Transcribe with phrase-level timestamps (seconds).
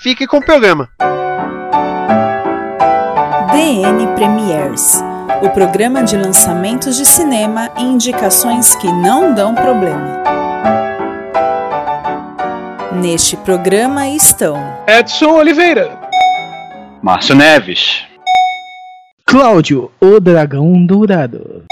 [0.00, 0.88] fique com o programa.
[3.52, 5.02] DN Premiers
[5.42, 10.22] o programa de lançamentos de cinema e indicações que não dão problema.
[12.92, 14.56] Neste programa estão
[14.86, 15.98] Edson Oliveira,
[17.00, 18.04] Márcio Neves,
[19.24, 21.64] Cláudio, o Dragão Dourado.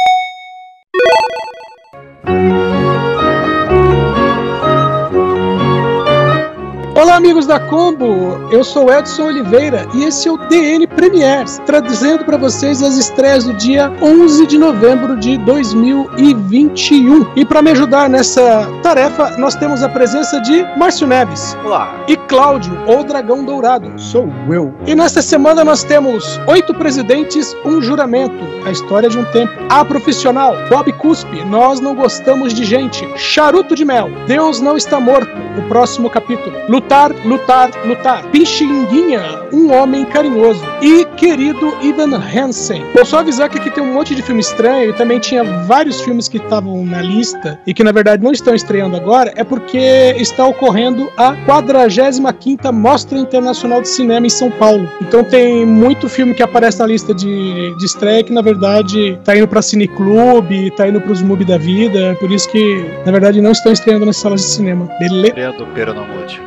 [6.99, 8.49] Olá, amigos da Combo!
[8.51, 13.45] Eu sou Edson Oliveira e esse é o DN Premiers, trazendo para vocês as estreias
[13.45, 17.35] do dia 11 de novembro de 2021.
[17.37, 21.57] E para me ajudar nessa tarefa, nós temos a presença de Márcio Neves.
[21.65, 21.95] Olá.
[22.09, 23.93] E Cláudio, o Dragão Dourado.
[23.97, 24.75] Sou eu.
[24.85, 29.53] E nesta semana nós temos oito presidentes, um juramento, a história de um tempo.
[29.69, 33.09] A profissional, Bob Cuspe, nós não gostamos de gente.
[33.17, 36.59] Charuto de mel, Deus não está morto, o próximo capítulo.
[36.89, 38.31] Lutar, lutar, lutar.
[38.31, 39.21] Pixinguinha,
[39.53, 40.63] um homem carinhoso.
[40.81, 42.85] E querido Ivan Hansen.
[42.95, 46.01] Vou só avisar que aqui tem um monte de filme estranho e também tinha vários
[46.01, 49.79] filmes que estavam na lista e que na verdade não estão estreando agora, é porque
[50.17, 54.89] está ocorrendo a 45ª Mostra Internacional de Cinema em São Paulo.
[55.01, 59.37] Então tem muito filme que aparece na lista de, de estreia que na verdade tá
[59.37, 63.53] indo pra Cineclube, tá indo pros MUBI da vida, por isso que na verdade não
[63.53, 64.89] estão estreando nas salas de cinema.
[64.99, 65.35] Beleza?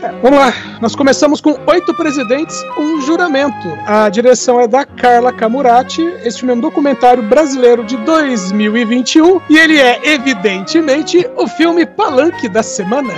[0.02, 3.68] É, vamos lá, nós começamos com oito presidentes, um juramento.
[3.86, 6.02] A direção é da Carla Camurati.
[6.26, 12.50] Esse filme é um documentário brasileiro de 2021 e ele é, evidentemente, o filme palanque
[12.50, 13.14] da semana.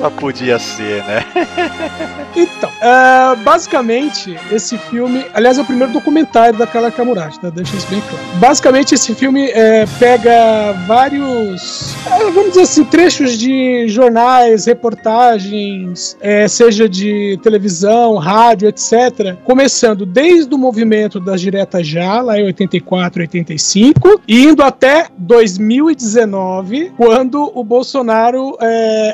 [0.00, 1.24] Só podia ser, né?
[2.36, 5.26] Então, é, basicamente, esse filme.
[5.34, 7.50] Aliás, é o primeiro documentário da Carla Camurati, tá?
[7.50, 8.24] Deixa isso bem claro.
[8.38, 11.92] Basicamente, esse filme é, pega vários.
[12.06, 16.16] é, vamos dizer assim, trechos de jornais, reportagens,
[16.48, 19.36] seja de televisão, rádio, etc.
[19.44, 26.92] Começando desde o movimento das diretas já, lá em 84, 85, e indo até 2019,
[26.96, 28.56] quando o Bolsonaro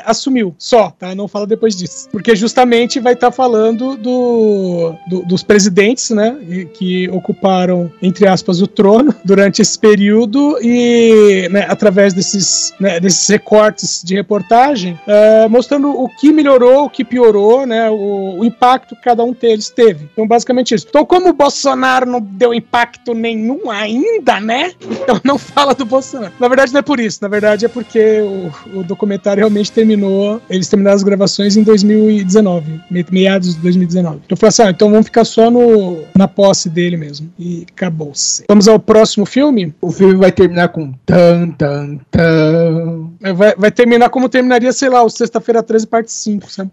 [0.05, 0.53] assumiu.
[0.57, 1.13] Só, tá?
[1.15, 2.07] Não fala depois disso.
[2.11, 6.35] Porque justamente vai estar falando do, do- dos presidentes, né?
[6.73, 13.27] Que ocuparam, entre aspas, o trono durante esse período e, né, através desses, né, desses
[13.27, 17.89] recortes de reportagem, é, mostrando o que melhorou, o que piorou, né?
[17.89, 20.07] O, o impacto que cada um deles teve.
[20.13, 20.85] Então, basicamente isso.
[20.89, 24.71] Então, como o Bolsonaro não deu impacto nenhum ainda, né?
[24.81, 26.33] Então não fala do Bolsonaro.
[26.39, 27.19] Na verdade, não é por isso.
[27.21, 30.41] Na verdade, é porque o, o documentário realmente terminou.
[30.67, 34.17] Eles terminaram as gravações em 2019, me- meados de 2019.
[34.17, 37.29] Então eu falei assim: ah, então vamos ficar só no, na posse dele mesmo.
[37.39, 38.43] E acabou-se.
[38.49, 39.73] Vamos ao próximo filme.
[39.81, 43.09] O filme vai terminar com tan tan tan.
[43.35, 46.71] Vai, vai terminar como terminaria, sei lá, o Sexta-feira 13, parte 5, sabe?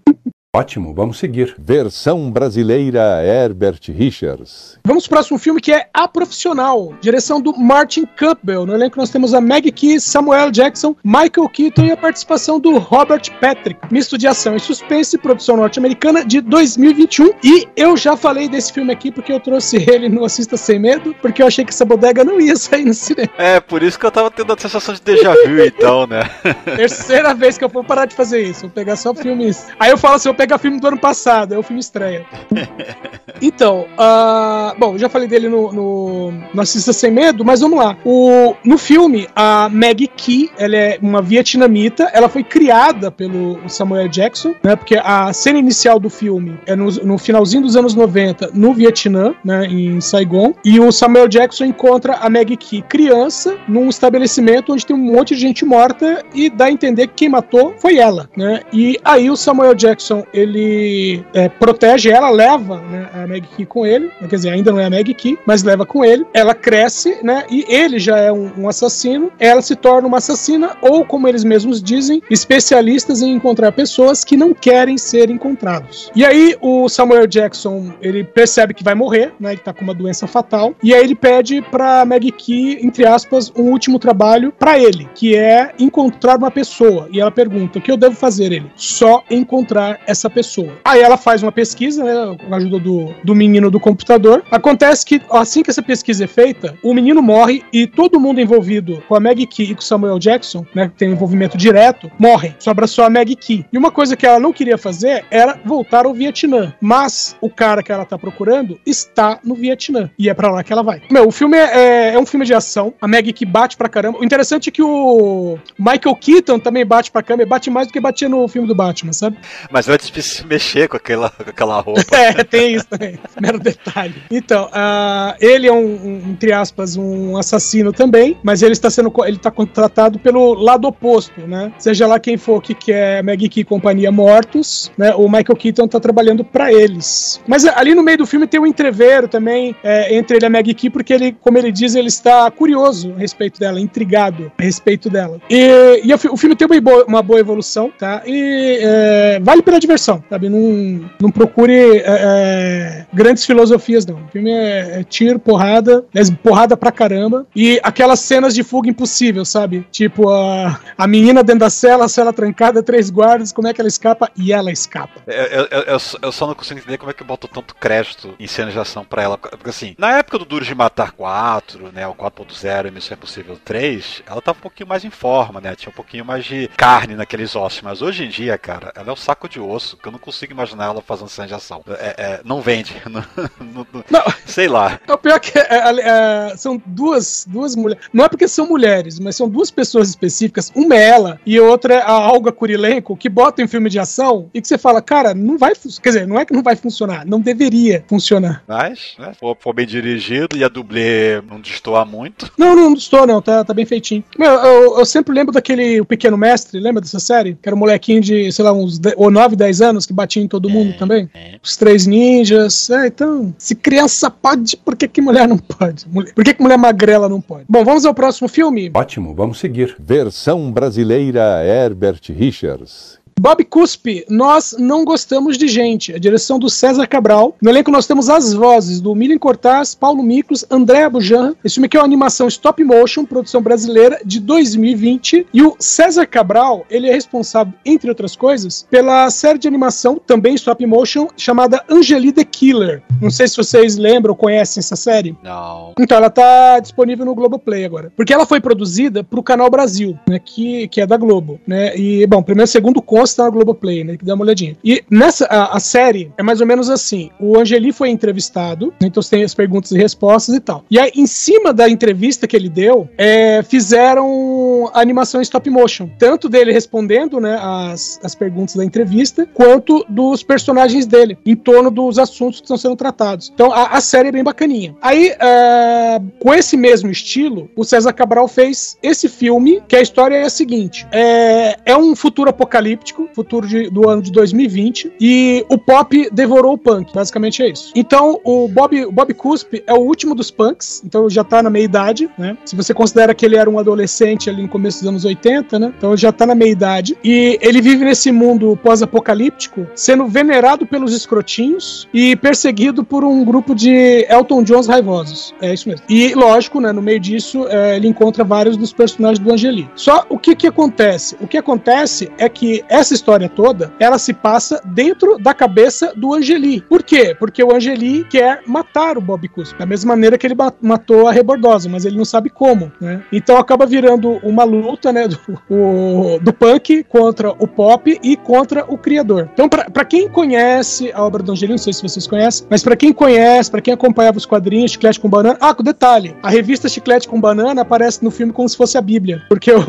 [0.56, 1.53] Ótimo, vamos seguir.
[1.59, 4.78] Versão brasileira Herbert Richards.
[4.84, 8.65] Vamos pro próximo filme que é A Profissional, direção do Martin Campbell.
[8.65, 12.78] No elenco nós temos a Meg Key, Samuel Jackson, Michael Keaton e a participação do
[12.78, 13.81] Robert Patrick.
[13.91, 17.32] Misto de ação e suspense, produção norte-americana de 2021.
[17.42, 21.16] E eu já falei desse filme aqui porque eu trouxe ele no Assista Sem Medo,
[21.21, 23.31] porque eu achei que essa bodega não ia sair no cinema.
[23.38, 26.31] É, por isso que eu tava tendo a sensação de déjà vu, então, né?
[26.76, 28.60] Terceira vez que eu vou parar de fazer isso.
[28.60, 29.66] Vou pegar só filmes.
[29.81, 32.27] Aí eu falo assim: eu vou pegar filme do ano passado, aí o filme estreia.
[33.43, 37.97] Então, ah, bom, já falei dele no, no, no Assista Sem Medo, mas vamos lá.
[38.05, 44.09] O, no filme, a Maggie Key, ela é uma vietnamita, ela foi criada pelo Samuel
[44.09, 44.77] Jackson, né?
[44.77, 49.34] Porque a cena inicial do filme é no, no finalzinho dos anos 90, no Vietnã,
[49.45, 49.66] né?
[49.66, 50.54] Em Saigon.
[50.65, 55.34] E o Samuel Jackson encontra a Maggie Key criança num estabelecimento onde tem um monte
[55.34, 58.60] de gente morta e dá a entender que quem matou foi ela, né?
[58.72, 63.86] E aí o Samuel Jackson ele é, protege ela, leva né, a Meg Key com
[63.86, 66.27] ele, quer dizer, ainda não é a Meg Key, mas leva com ele.
[66.34, 67.45] Ela cresce, né?
[67.48, 71.45] E ele já é um, um assassino, ela se torna uma assassina, ou como eles
[71.45, 76.10] mesmos dizem, especialistas em encontrar pessoas que não querem ser encontrados.
[76.15, 79.53] E aí o Samuel Jackson, ele percebe que vai morrer, né?
[79.53, 83.53] Ele tá com uma doença fatal, e aí ele pede pra Meg Key, entre aspas,
[83.57, 87.09] um último trabalho para ele, que é encontrar uma pessoa.
[87.13, 88.53] E ela pergunta: o que eu devo fazer?
[88.53, 90.74] Ele, só encontrar essa pessoa.
[90.84, 94.44] Aí ela faz uma pesquisa, né, com a ajuda do, do menino do computador.
[94.50, 99.03] Acontece que assim que essa pesquisa é feita, o menino morre e todo mundo envolvido
[99.09, 102.54] com a Meg Key e com Samuel Jackson, né, que tem envolvimento direto, morrem.
[102.59, 103.65] Sobra só a Meg Key.
[103.72, 106.74] E uma coisa que ela não queria fazer era voltar ao Vietnã.
[106.80, 110.10] Mas o cara que ela tá procurando está no Vietnã.
[110.18, 111.03] E é para lá que ela vai.
[111.10, 112.94] Meu, o filme é, é, um filme de ação.
[113.00, 114.18] A Meg Key bate pra caramba.
[114.18, 118.00] O interessante é que o Michael Keaton também bate pra câmera, bate mais do que
[118.00, 119.38] batia no filme do Batman, sabe?
[119.70, 122.03] Mas vai se mexer com aquela, com aquela roupa.
[122.16, 123.19] é, tem isso também.
[123.41, 124.15] Mero detalhe.
[124.31, 129.13] Então, uh, ele é um, um, entre aspas, um assassino também, mas ele está sendo
[129.25, 131.72] ele está contratado pelo lado oposto, né?
[131.78, 135.15] Seja lá quem for que quer Maggie Key e companhia mortos, né?
[135.15, 137.41] O Michael Keaton está trabalhando para eles.
[137.47, 140.51] Mas ali no meio do filme tem um entreveiro também é, entre ele e a
[140.51, 144.63] Maggie Key, porque ele, como ele diz, ele está curioso a respeito dela, intrigado a
[144.63, 145.41] respeito dela.
[145.49, 148.22] E, e o, filme tem uma boa, uma boa evolução, tá?
[148.27, 150.48] E é, vale pela diversão, sabe?
[150.48, 154.16] Não, não procure é, é grandes filosofias, não.
[154.16, 157.46] O filme é, é tiro, porrada, é porrada pra caramba.
[157.54, 159.86] E aquelas cenas de fuga impossível, sabe?
[159.91, 163.80] Tipo, a, a menina dentro da cela, a cela trancada, três guardas, como é que
[163.80, 164.30] ela escapa?
[164.36, 165.22] E ela escapa.
[165.26, 168.46] Eu, eu, eu, eu só não consigo entender como é que botam tanto crédito em
[168.46, 169.38] cenas de ação pra ela.
[169.38, 172.06] Porque assim, na época do Duro de Matar 4, né?
[172.06, 175.74] O 4.0 e Missão Impossível 3, ela tava um pouquinho mais em forma, né?
[175.74, 177.82] Tinha um pouquinho mais de carne naqueles ossos.
[177.82, 180.53] Mas hoje em dia, cara, ela é um saco de osso, que eu não consigo
[180.53, 181.83] imaginar ela fazendo cena de ação.
[181.89, 182.95] É, é, não vende.
[183.15, 183.22] Não,
[183.60, 184.98] não, não, sei lá.
[185.07, 188.04] É o pior que é, é, é, são duas, duas mulheres.
[188.13, 190.72] Não é porque são mulheres, mas são duas pessoas específicas.
[190.75, 193.98] Uma é ela e a outra é a Alga Kurilenko, que bota em filme de
[193.98, 196.77] ação e que você fala, cara, não vai Quer dizer, não é que não vai
[196.77, 198.63] funcionar, não deveria funcionar.
[198.66, 202.51] Mas, né, for, for bem dirigido e a dublê não destoar muito.
[202.57, 204.25] Não, não destoa, não, tá, tá bem feitinho.
[204.39, 207.59] Meu, eu, eu, sempre lembro daquele O Pequeno Mestre, lembra dessa série?
[207.60, 210.68] Que era um molequinho de, sei lá, uns 9, 10 anos que batia em todo
[210.68, 211.30] mundo é, também.
[211.34, 211.59] É.
[211.62, 212.91] Os Três Ninjas.
[212.91, 216.06] É, então, se criança pode, por que, que mulher não pode?
[216.34, 217.65] Por que, que mulher magrela não pode?
[217.68, 218.91] Bom, vamos ao próximo filme?
[218.94, 219.97] Ótimo, vamos seguir.
[219.98, 223.23] Versão brasileira Herbert Richards.
[223.39, 226.15] Bob Cuspe, nós não gostamos de gente.
[226.15, 227.57] A direção do César Cabral.
[227.60, 231.54] No elenco nós temos as vozes do Milen Cortaz, Paulo Miklos, André Bujan.
[231.65, 235.47] Esse filme aqui é uma animação stop motion, produção brasileira de 2020.
[235.53, 240.54] E o César Cabral, ele é responsável, entre outras coisas, pela série de animação, também
[240.54, 243.03] stop motion, chamada Angeli the Killer.
[243.21, 245.37] Não sei se vocês lembram ou conhecem essa série.
[245.42, 245.92] Não.
[245.98, 248.13] Então, ela tá disponível no Globoplay agora.
[248.16, 251.97] Porque ela foi produzida pro Canal Brasil, né, que, que é da Globo, né?
[251.97, 254.16] E, bom, primeiro, segundo consta está na Globoplay, né?
[254.16, 254.76] Que dá uma olhadinha.
[254.84, 259.09] E nessa, a, a, série é mais ou menos assim: o Angeli foi entrevistado, né,
[259.09, 260.85] então tem as perguntas e respostas e tal.
[260.90, 266.09] E aí, em cima da entrevista que ele deu, é, fizeram animação em stop motion.
[266.18, 271.90] Tanto dele respondendo, né, as, as perguntas da entrevista, quanto dos personagens dele, em torno
[271.90, 273.50] dos assuntos que estão sendo tratados.
[273.54, 274.94] Então, a, a série é bem bacaninha.
[275.00, 280.37] Aí, uh, com esse mesmo estilo, o César Cabral fez esse filme, que a história
[280.37, 285.64] é a seguinte: é, é um futuro apocalíptico futuro de, do ano de 2020, e
[285.69, 287.12] o pop devorou o punk.
[287.14, 287.93] Basicamente é isso.
[287.95, 291.71] Então, o Bob, o Bob Cuspe é o último dos punks, então já tá na
[291.71, 292.57] meia idade, né?
[292.64, 295.93] Se você considera que ele era um adolescente ali no começo dos anos 80, né?
[295.97, 297.16] Então ele já tá na meia idade.
[297.23, 303.75] E ele vive nesse mundo pós-apocalíptico, sendo venerado pelos escrotinhos e perseguido por um grupo
[303.75, 305.54] de Elton Johns raivosos.
[305.61, 306.04] É isso mesmo.
[306.09, 306.92] E, lógico, né?
[306.92, 309.88] No meio disso, é, ele encontra vários dos personagens do Angeli.
[309.94, 311.37] Só o que que acontece?
[311.40, 316.34] O que acontece é que essa história toda, ela se passa dentro da cabeça do
[316.34, 316.80] Angeli.
[316.80, 317.37] Por quê?
[317.38, 321.32] Porque o Angeli quer matar o Bob Cuspe, da mesma maneira que ele matou a
[321.32, 323.23] Rebordosa, mas ele não sabe como, né?
[323.30, 328.84] Então acaba virando uma luta, né, do, o, do punk contra o pop e contra
[328.88, 329.50] o criador.
[329.52, 332.96] Então, para quem conhece a obra do Angeli, não sei se vocês conhecem, mas para
[332.96, 336.88] quem conhece, para quem acompanhava os quadrinhos Chiclete com Banana, ah, com detalhe, a revista
[336.88, 339.82] Chiclete com Banana aparece no filme como se fosse a Bíblia, porque o,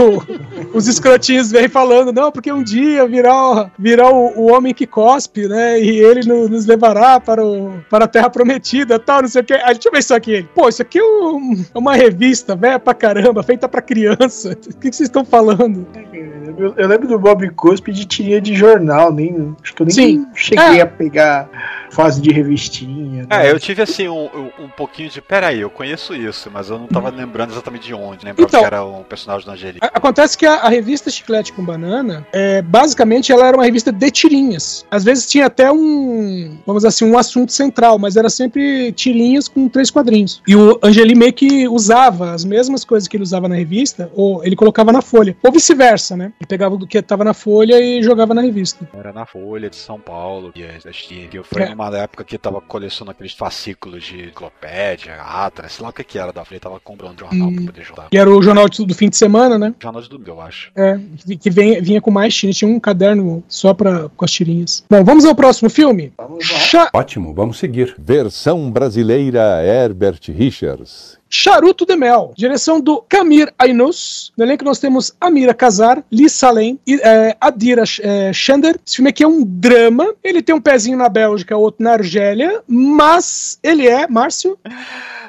[0.74, 5.48] os escrotinhos vêm falando, não, porque um dia virar, virar o, o, homem que cospe,
[5.48, 5.80] né?
[5.80, 9.46] E ele no, nos levará para, o, para a Terra Prometida tal, não sei o
[9.46, 9.54] que.
[9.54, 10.48] Ah, deixa eu ver isso aqui.
[10.54, 14.56] Pô, isso aqui é, um, é uma revista, velha pra caramba, feita pra criança.
[14.76, 15.88] O que, que vocês estão falando?
[16.58, 19.96] Eu, eu lembro do Bob Cospe de tirinha de jornal, nem, acho que eu nem
[19.96, 20.28] Sim.
[20.36, 20.82] cheguei É.
[20.82, 21.50] a pegar
[21.96, 23.26] fase de revistinha.
[23.30, 23.52] É, né?
[23.52, 24.26] eu tive assim um,
[24.60, 25.22] um- pouquinho de.
[25.22, 28.26] Peraí, eu conheço isso, mas eu não tava lembrando exatamente de onde.
[28.26, 29.80] Lembrava Então- que era um personagem do Angelique.
[29.86, 33.92] A- Acontece que a, a revista Chiclete com Banana, é, basicamente, ela era uma revista
[33.92, 34.86] de tirinhas.
[34.92, 39.48] Às vezes tinha até um, vamos dizer assim, um assunto central, mas era sempre tirinhas
[39.48, 40.42] com três quadrinhos.
[40.48, 44.44] E o Angeli meio que usava as mesmas coisas que ele usava na revista, ou
[44.46, 45.36] ele colocava na folha.
[45.44, 46.26] Ou vice-versa, né?
[46.40, 48.88] Ele pegava do que estava na folha e jogava na revista.
[48.94, 51.70] Era na Folha de São Paulo, eu assisti, que fui É.
[51.70, 56.18] numa época que tava colecionando aqueles fascículos de enciclopédia, Atlas, sei lá o que que
[56.18, 57.56] era da Folha, tava comprando jornal Hum.
[57.56, 58.10] pra poder jogar.
[58.10, 59.74] Que era o jornal de- do fim de semana, né?
[59.82, 60.72] Jornal de domingo, eu acho.
[60.76, 62.58] É, que- que vinha, vinha com mais tirinhas.
[62.58, 64.84] Tinha um caderno só pra, com as tirinhas.
[64.90, 66.14] Bom, vamos ao próximo filme?
[66.18, 66.58] Vamos lá.
[66.60, 67.96] Cha- Ótimo, vamos seguir.
[67.98, 71.18] Versão brasileira Herbert Richards.
[71.30, 74.32] Charuto de Mel, direção do Kamir Ainous.
[74.38, 78.80] No elenco nós temos Amira Kazar, Lee Salem e é, Adira é, Shander.
[78.86, 80.14] Esse filme aqui é um drama.
[80.24, 84.58] Ele tem um pezinho na Bélgica, outro na Argélia, mas ele é, Márcio,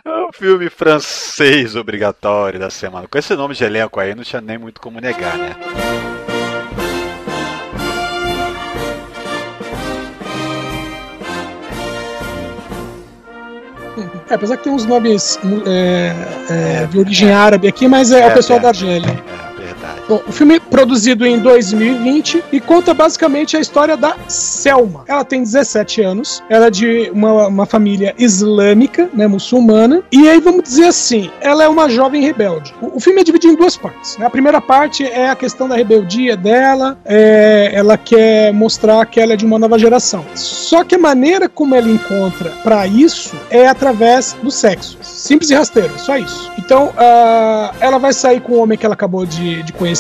[0.05, 3.09] É um filme francês obrigatório da semana.
[3.09, 6.06] Com esse nome de elenco aí, não tinha nem muito como negar, né?
[14.29, 16.15] É, apesar que tem uns nomes é,
[16.83, 18.63] é, de origem árabe aqui, mas é, o É, pessoal é.
[18.63, 19.25] da Argélia.
[20.09, 25.05] Bom, o filme é produzido em 2020 e conta basicamente a história da Selma.
[25.09, 30.41] Ela tem 17 anos, ela é de uma, uma família islâmica, né, muçulmana, e aí
[30.41, 32.73] vamos dizer assim, ela é uma jovem rebelde.
[32.81, 34.17] O, o filme é dividido em duas partes.
[34.17, 34.27] né?
[34.27, 39.33] A primeira parte é a questão da rebeldia dela, é, ela quer mostrar que ela
[39.33, 40.25] é de uma nova geração.
[40.35, 44.99] Só que a maneira como ela encontra pra isso é através do sexo.
[45.03, 46.53] Simples e rasteiro, só isso.
[46.59, 49.96] Então, ah, ela vai sair com o homem que ela acabou de, de conhecer,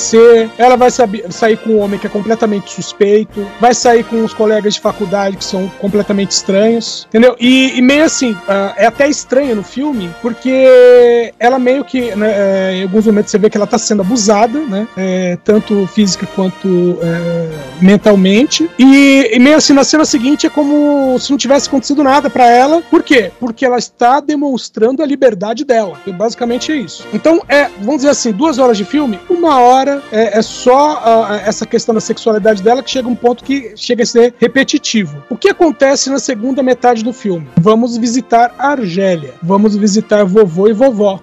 [0.58, 4.74] ela vai sair com um homem que é completamente suspeito, vai sair com os colegas
[4.74, 7.36] de faculdade que são completamente estranhos, entendeu?
[7.38, 12.32] E, e meio assim, ah, é até estranho no filme, porque ela meio que, né,
[12.36, 14.86] é, em alguns momentos você vê que ela tá sendo abusada, né?
[14.96, 17.48] É, tanto física quanto é,
[17.80, 18.68] mentalmente.
[18.78, 22.50] E, e meio assim, na cena seguinte é como se não tivesse acontecido nada pra
[22.50, 22.82] ela.
[22.82, 23.30] Por quê?
[23.38, 25.98] Porque ela está demonstrando a liberdade dela.
[26.06, 27.06] Basicamente é isso.
[27.12, 31.36] Então, é, vamos dizer assim, duas horas de filme, uma hora é, é só ah,
[31.44, 35.22] essa questão da sexualidade dela que chega um ponto que chega a ser repetitivo.
[35.30, 37.48] O que acontece na segunda metade do filme?
[37.56, 39.34] Vamos visitar a Argélia.
[39.42, 41.20] Vamos visitar vovô e vovó.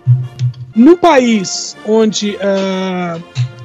[0.75, 3.17] Num país onde ah,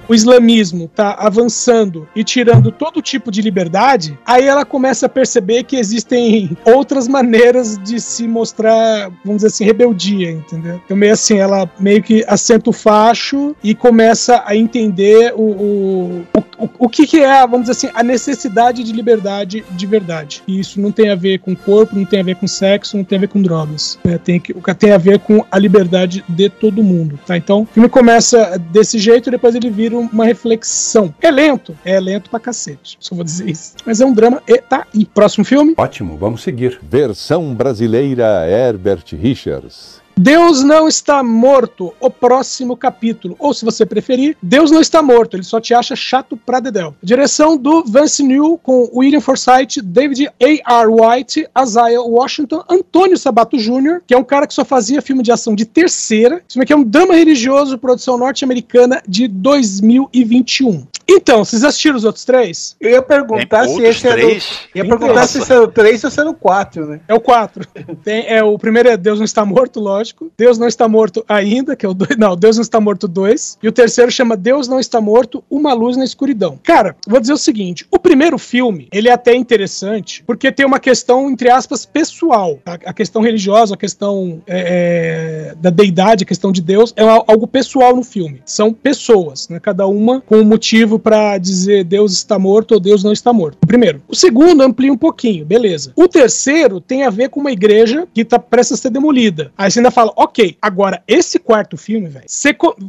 [0.08, 5.64] o islamismo está avançando e tirando todo tipo de liberdade, aí ela começa a perceber
[5.64, 10.80] que existem outras maneiras de se mostrar, vamos dizer assim, rebeldia, entendeu?
[10.84, 16.26] Então, meio assim, ela meio que assenta o facho e começa a entender o, o,
[16.58, 20.42] o, o que, que é, vamos dizer assim, a necessidade de liberdade de verdade.
[20.46, 23.04] E isso não tem a ver com corpo, não tem a ver com sexo, não
[23.04, 23.98] tem a ver com drogas.
[24.04, 24.18] né?
[24.18, 27.36] Tem, que, tem a ver com a liberdade de todo mundo, tá?
[27.36, 31.14] Então, o filme começa desse jeito depois ele vira uma reflexão.
[31.20, 31.76] É lento?
[31.84, 33.74] É lento pra cacete, só vou dizer isso.
[33.84, 35.04] Mas é um drama e tá aí.
[35.06, 35.74] Próximo filme?
[35.76, 36.78] Ótimo, vamos seguir.
[36.82, 40.00] Versão brasileira Herbert Richards.
[40.18, 43.36] Deus não está morto, o próximo capítulo.
[43.38, 46.92] Ou, se você preferir, Deus não está morto, ele só te acha chato pra dedéu.
[47.00, 50.88] Direção do Vance New com William Forsythe, David A.R.
[50.88, 55.30] White, Isaiah Washington, Antônio Sabato Jr., que é um cara que só fazia filme de
[55.30, 56.42] ação de terceira.
[56.48, 60.84] Isso aqui é um drama religioso, produção norte-americana de 2021.
[61.10, 62.76] Então, vocês assistiram os outros três?
[62.78, 64.58] Eu ia perguntar Tem se esse era o, três?
[64.74, 65.26] ia perguntar Nossa.
[65.28, 67.00] se esse era o 3 ou se era o 4, né?
[67.08, 67.66] É o 4.
[68.04, 70.30] Tem, é, o primeiro é Deus não está morto, lógico.
[70.36, 72.16] Deus não está morto ainda, que é o 2.
[72.18, 73.58] Não, Deus não está morto 2.
[73.62, 76.58] E o terceiro chama Deus não está morto, uma luz na escuridão.
[76.62, 80.78] Cara, vou dizer o seguinte: o primeiro filme, ele é até interessante, porque tem uma
[80.78, 82.58] questão, entre aspas, pessoal.
[82.66, 87.02] A, a questão religiosa, a questão é, é, da deidade, a questão de Deus, é
[87.02, 88.42] al- algo pessoal no filme.
[88.44, 89.58] São pessoas, né?
[89.58, 93.58] Cada uma com um motivo pra dizer Deus está morto ou Deus não está morto.
[93.66, 94.00] Primeiro.
[94.08, 95.92] O segundo amplia um pouquinho, beleza.
[95.96, 99.52] O terceiro tem a ver com uma igreja que tá prestes a ser demolida.
[99.56, 102.24] Aí você ainda fala, ok, agora esse quarto filme, velho,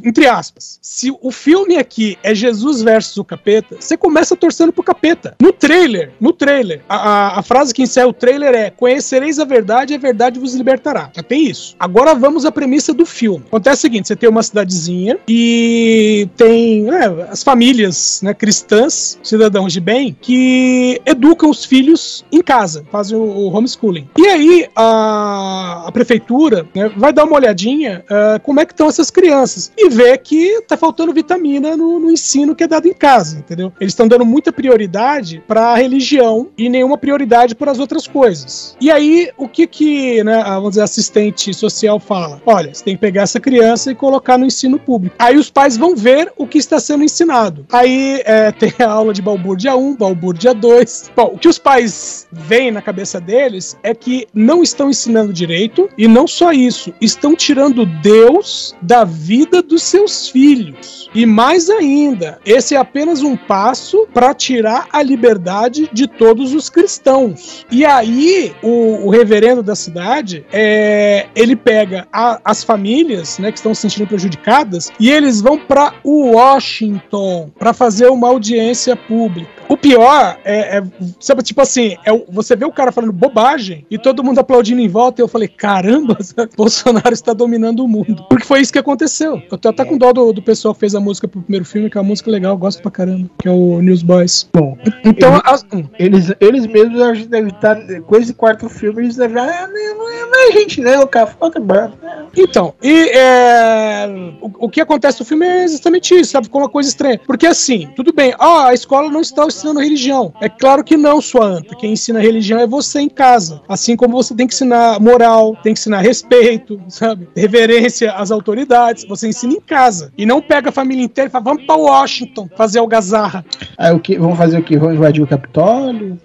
[0.04, 4.82] entre aspas, se o filme aqui é Jesus versus o capeta, você começa torcendo pro
[4.82, 5.34] capeta.
[5.40, 9.44] No trailer, no trailer, a, a- a frase que encerra o trailer é: Conhecereis a
[9.44, 11.10] verdade e a verdade vos libertará.
[11.14, 11.74] Já tem isso.
[11.78, 13.44] Agora vamos à premissa do filme.
[13.46, 19.72] Acontece o seguinte: você tem uma cidadezinha e tem é, as famílias né, cristãs, cidadãos
[19.72, 24.08] de bem, que educam os filhos em casa, fazem o, o homeschooling.
[24.16, 28.88] E aí a, a prefeitura né, vai dar uma olhadinha uh, como é que estão
[28.88, 32.94] essas crianças e vê que tá faltando vitamina no, no ensino que é dado em
[32.94, 33.72] casa, entendeu?
[33.80, 38.76] Eles estão dando muita prioridade para a religião e nenhuma prioridade para as outras coisas.
[38.80, 42.40] E aí o que que, né, a, vamos dizer, assistente social fala?
[42.44, 45.16] Olha, você tem que pegar essa criança e colocar no ensino público.
[45.18, 47.66] Aí os pais vão ver o que está sendo ensinado.
[47.72, 47.89] Aí
[48.24, 51.12] é, tem a aula de balbúrdia 1, balbúrdia 2.
[51.16, 55.88] Bom, o que os pais veem na cabeça deles é que não estão ensinando direito
[55.96, 61.08] e não só isso, estão tirando Deus da vida dos seus filhos.
[61.14, 66.68] E mais ainda, esse é apenas um passo para tirar a liberdade de todos os
[66.68, 67.66] cristãos.
[67.70, 73.58] E aí, o, o reverendo da cidade, é, ele pega a, as famílias né, que
[73.58, 79.59] estão se sentindo prejudicadas e eles vão para Washington para fazer uma audiência pública.
[79.70, 80.82] O pior é, é,
[81.20, 84.88] sabe, tipo assim, é, você vê o cara falando bobagem e todo mundo aplaudindo em
[84.88, 85.20] volta.
[85.20, 86.18] E eu falei, caramba,
[86.56, 88.26] Bolsonaro está dominando o mundo.
[88.28, 89.40] Porque foi isso que aconteceu.
[89.50, 91.88] Eu tô até com dó do, do pessoal que fez a música pro primeiro filme,
[91.88, 94.48] que é uma música legal, eu gosto pra caramba, que é o Newsboys.
[94.52, 95.84] Bom, Então, eles, as- hum.
[95.98, 97.76] eles, eles mesmos acho que devem estar.
[98.06, 99.40] Com esse quarto filme, eles devem.
[99.40, 99.98] Ah, não,
[100.30, 101.28] não, é- gente, não, cara.
[101.28, 101.92] Foda banda.
[102.36, 104.08] Então, e é,
[104.40, 106.46] o, o que acontece no filme é exatamente isso, sabe?
[106.46, 107.20] Ficou uma coisa estranha.
[107.26, 110.32] Porque assim, tudo bem, ah, a escola não está ensinando religião.
[110.40, 111.74] É claro que não, sua anta.
[111.76, 113.60] Quem ensina religião é você em casa.
[113.68, 117.28] Assim como você tem que ensinar moral, tem que ensinar respeito, sabe?
[117.36, 119.04] Reverência às autoridades.
[119.04, 120.12] Você ensina em casa.
[120.16, 123.44] E não pega a família inteira e fala, vamos pra Washington fazer algazarra.
[123.76, 124.18] Aí o que?
[124.18, 124.78] Vão fazer o quê?
[124.78, 126.18] Vão invadir o Capitólio?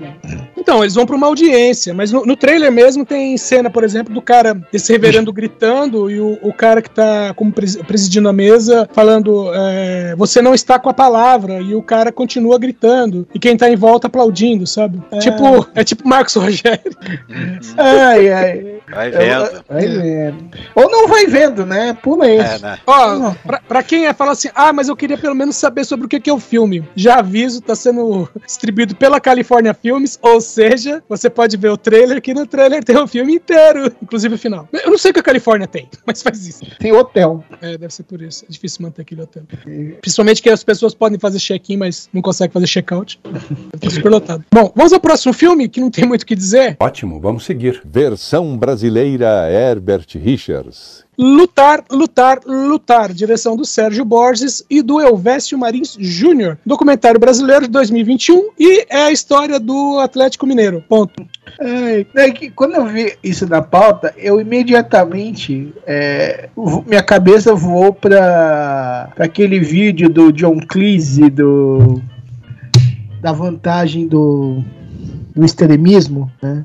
[0.58, 4.14] Então, eles vão pra uma audiência, mas no, no trailer mesmo tem cena, por exemplo,
[4.14, 8.34] do cara, desse reverendo gritando e o, o cara que tá como pres- presidindo a
[8.34, 13.40] mesa falando: é, Você não está com a palavra, e o cara continua gritando, e
[13.40, 15.02] quem tá em volta aplaudindo, sabe?
[15.20, 16.96] Tipo, é tipo Marcos Rogério.
[17.78, 18.76] Ai, ai.
[18.88, 19.64] Vai vendo.
[19.68, 20.50] Vai vendo.
[20.76, 21.94] Ou não vai vendo, né?
[22.02, 22.62] Pula É, esse.
[22.64, 22.78] né?
[22.86, 26.06] Ó, pra, pra quem é, fala assim: Ah, mas eu queria pelo menos saber sobre
[26.06, 26.88] o que, que é o filme.
[26.96, 32.22] Já aviso, tá sendo distribuído pela California Filmes, ou seja, você pode ver o trailer,
[32.22, 34.68] que no trailer tem o filme inteiro, inclusive o final.
[34.72, 36.64] Eu não sei o que a Califórnia tem, mas faz isso.
[36.80, 37.44] Tem hotel.
[37.62, 38.46] É, deve ser por isso.
[38.48, 39.44] É difícil manter aquele hotel.
[40.00, 43.05] Principalmente que as pessoas podem fazer check-in, mas não conseguem fazer check-out.
[43.90, 44.44] Super lotado.
[44.52, 46.78] Bom, vamos ao próximo filme, que não tem muito o que dizer.
[46.80, 47.82] Ótimo, vamos seguir.
[47.86, 51.06] Versão brasileira Herbert Richards.
[51.18, 57.72] Lutar, Lutar, Lutar, direção do Sérgio Borges e do Elvésio Marins Júnior, documentário brasileiro de
[57.72, 60.84] 2021 e é a história do Atlético Mineiro.
[60.90, 61.26] Ponto.
[61.62, 65.74] Ai, é que quando eu vi isso na pauta, eu imediatamente.
[65.88, 66.50] é,
[66.86, 72.02] minha cabeça voou pra, pra aquele vídeo do John Cleese do.
[73.26, 74.64] Da vantagem do.
[75.36, 76.64] do extremismo, né?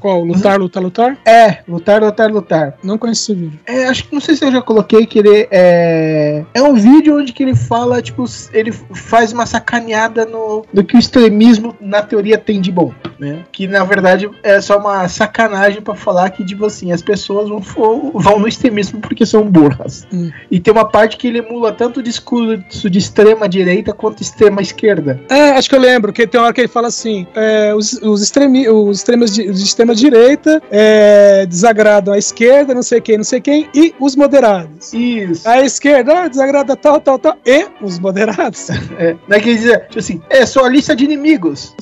[0.00, 0.24] Qual?
[0.24, 1.18] Lutar, lutar, lutar?
[1.24, 2.78] É, lutar, lutar, lutar.
[2.82, 3.60] Não conheço esse vídeo.
[3.66, 6.44] É, acho que não sei se eu já coloquei que ele é.
[6.54, 10.96] É um vídeo onde que ele fala, tipo, ele faz uma sacaneada no, do que
[10.96, 13.44] o extremismo, na teoria, tem de bom, né?
[13.50, 18.12] Que na verdade é só uma sacanagem pra falar que, tipo assim, as pessoas vão,
[18.14, 20.06] vão no extremismo porque são burras.
[20.12, 20.30] Hum.
[20.50, 24.60] E tem uma parte que ele emula tanto o discurso de extrema direita quanto extrema
[24.60, 25.20] esquerda.
[25.28, 27.94] É, acho que eu lembro, que tem uma hora que ele fala assim: é, os,
[27.94, 33.16] os, extremi, os, extremas de, os extrema direita é, desagradam a esquerda, não sei quem,
[33.18, 34.92] não sei quem, e os moderados.
[34.92, 35.48] Isso.
[35.48, 38.68] A esquerda ah, desagrada tal, tal, tal, e os moderados.
[38.98, 41.72] É, né, que ele dizia, tipo assim, é só a lista de inimigos.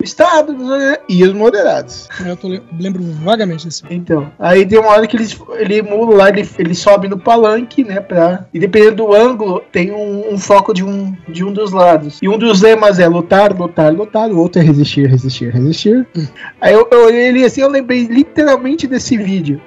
[0.00, 0.56] O Estado
[1.08, 2.08] e os moderados.
[2.24, 3.96] Eu tô, le- lembro vagamente filme.
[3.96, 5.26] Então, aí tem uma hora que ele,
[5.58, 8.44] ele emula lá, ele, ele sobe no palanque, né, pra...
[8.52, 12.18] E dependendo do ângulo, tem um, um foco de um, de um dos lados.
[12.22, 16.06] E um dos lemas é lutar, lutar, lutar, o outro é resistir, resistir, resistir.
[16.60, 19.60] Aí eu, eu olhei ele assim, eu lembrei literalmente desse vídeo.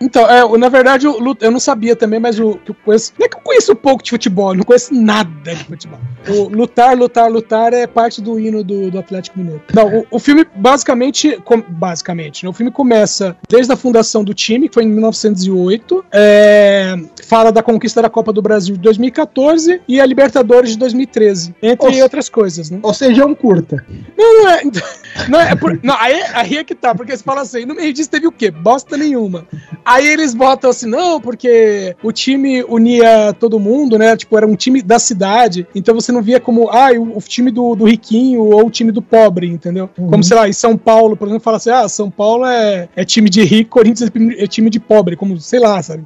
[0.00, 3.12] Então, é, na verdade, Lu- eu não sabia também, mas o que eu conheço.
[3.18, 5.98] Não é que eu conheço pouco de futebol, eu não conheço nada de futebol.
[6.28, 9.62] O lutar, lutar, lutar é parte do hino do, do Atlético Mineiro.
[9.74, 11.40] Não, o, o filme basicamente.
[11.44, 16.04] com- basicamente, né, o filme começa desde a fundação do time, que foi em 1908.
[16.12, 16.94] é,
[17.32, 21.54] fala da conquista da Copa do Brasil de 2014 e a Libertadores de 2013.
[21.62, 22.02] Entre Nossa.
[22.02, 22.78] outras coisas, né?
[22.82, 23.82] Ou seja, é um curta.
[24.18, 24.60] Não, não é.
[25.28, 27.92] Não, é por, não aí, aí é que tá, porque eles falam assim, no meio
[27.92, 28.50] disso teve o quê?
[28.50, 29.46] Bosta nenhuma.
[29.84, 34.16] Aí eles botam assim, não, porque o time unia todo mundo, né?
[34.16, 37.50] Tipo, era um time da cidade, então você não via como, ah, o, o time
[37.50, 39.86] do, do riquinho ou o time do pobre, entendeu?
[39.94, 43.04] Como, sei lá, em São Paulo, por exemplo, fala assim, ah, São Paulo é, é
[43.04, 46.04] time de rico, Corinthians é time de pobre, como, sei lá, sabe?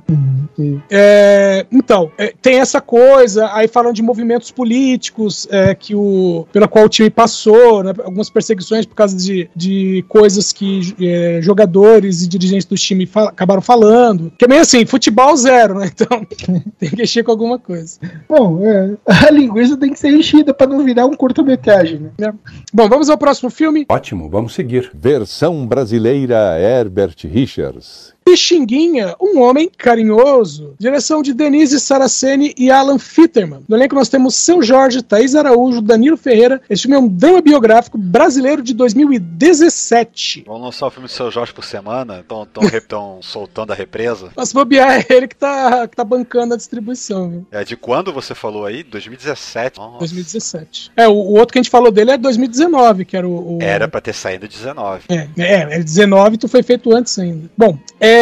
[0.56, 0.82] Sim.
[0.90, 6.46] É, É, então, é, tem essa coisa, aí falando de movimentos políticos é, que o,
[6.52, 11.40] pela qual o time passou, né, algumas perseguições por causa de, de coisas que é,
[11.42, 14.30] jogadores e dirigentes do time fal- acabaram falando.
[14.38, 15.90] Que é meio assim, futebol zero, né?
[15.96, 16.24] Então
[16.78, 17.98] tem que mexer com alguma coisa.
[18.28, 22.34] Bom, é, a linguiça tem que ser enchida pra não virar um curta-metragem, né?
[22.72, 23.86] Bom, vamos ao próximo filme.
[23.88, 24.90] Ótimo, vamos seguir.
[24.94, 28.15] Versão brasileira Herbert Richards.
[28.26, 30.74] Pixinguinha, um homem carinhoso.
[30.80, 33.60] Direção de Denise Saraceni e Alan Fitterman.
[33.68, 36.60] No elenco nós temos Seu Jorge, Thaís Araújo, Danilo Ferreira.
[36.68, 40.42] Esse filme é um drama biográfico brasileiro de 2017.
[40.44, 42.24] Vamos lançar o filme do seu Jorge por semana?
[42.74, 44.30] Estão soltando a represa?
[44.36, 47.46] Mas se bobear, é ele que tá, que tá bancando a distribuição, viu?
[47.52, 48.82] É de quando você falou aí?
[48.82, 49.78] 2017.
[49.78, 49.98] Nossa.
[50.00, 50.90] 2017.
[50.96, 53.58] É, o, o outro que a gente falou dele é 2019, que era o.
[53.58, 55.04] o- Era pra ter saído 19.
[55.08, 57.48] É, é, é 19 tu foi feito antes ainda.
[57.56, 58.15] Bom, é,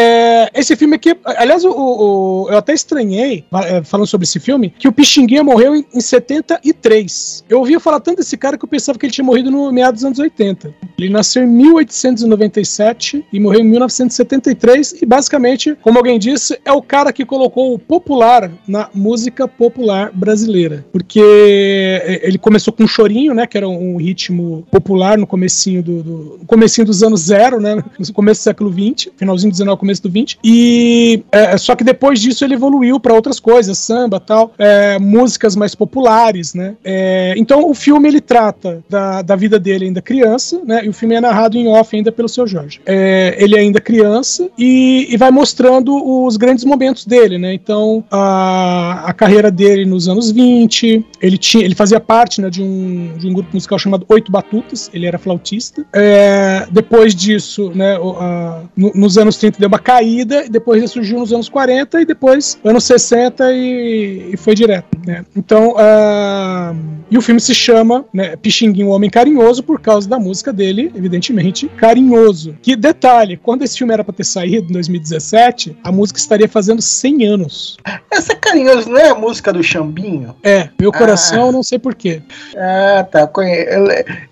[0.54, 4.88] esse filme aqui, aliás, o, o- eu até estranhei, é, falando sobre esse filme, que
[4.88, 7.44] o Pixinguinha morreu em, em 73.
[7.48, 10.00] Eu ouvia falar tanto desse cara que eu pensava que ele tinha morrido no meados
[10.00, 10.74] dos anos 80.
[10.98, 16.82] Ele nasceu em 1897 e morreu em 1973 e basicamente, como alguém disse, é o
[16.82, 20.84] cara que colocou o popular na música popular brasileira.
[20.92, 25.82] Porque é, ele começou com um chorinho, né, que era um ritmo popular no comecinho
[25.82, 29.78] do, do comecinho dos anos zero, né, no começo do século 20, finalzinho do 19,
[29.84, 30.38] começo do 20.
[30.42, 35.54] E é, só que depois disso ele evoluiu para outras coisas, samba, tal, é, músicas
[35.54, 36.74] mais populares, né?
[36.82, 40.84] É, então o filme ele trata da, da vida dele ainda criança, né?
[40.84, 42.80] E o filme é narrado em off ainda pelo seu Jorge.
[42.86, 45.94] É, ele é ainda criança e, e vai mostrando
[46.24, 47.52] os grandes momentos dele, né?
[47.52, 52.62] Então a, a carreira dele nos anos 20, ele tinha, ele fazia parte né, de,
[52.62, 55.84] um, de um grupo musical chamado Oito Batutas, ele era flautista.
[55.92, 60.86] É, depois disso, né, a- no- nos anos 30 deu uma caída, e depois ele
[60.88, 64.86] surgiu nos anos 40 e depois anos 60 e, e foi direto.
[65.04, 65.24] Né?
[65.36, 66.72] Então, ah,
[67.10, 70.92] e o filme se chama né, Pixinguinho, o Homem Carinhoso, por causa da música dele,
[70.94, 72.56] evidentemente, Carinhoso.
[72.62, 76.80] Que detalhe, quando esse filme era pra ter saído em 2017, a música estaria fazendo
[76.80, 77.76] 100 anos.
[78.10, 80.34] Essa carinhoso não é a música do Chambinho?
[80.42, 82.22] É, meu coração, não sei porquê.
[82.56, 83.26] Ah, tá.
[83.26, 83.86] conhe- Eu,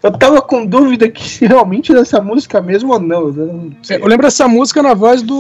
[0.05, 3.23] eu tava com dúvida que se realmente era essa música mesmo ou não.
[3.29, 3.71] Eu não.
[3.91, 5.32] Eu lembro essa música na voz do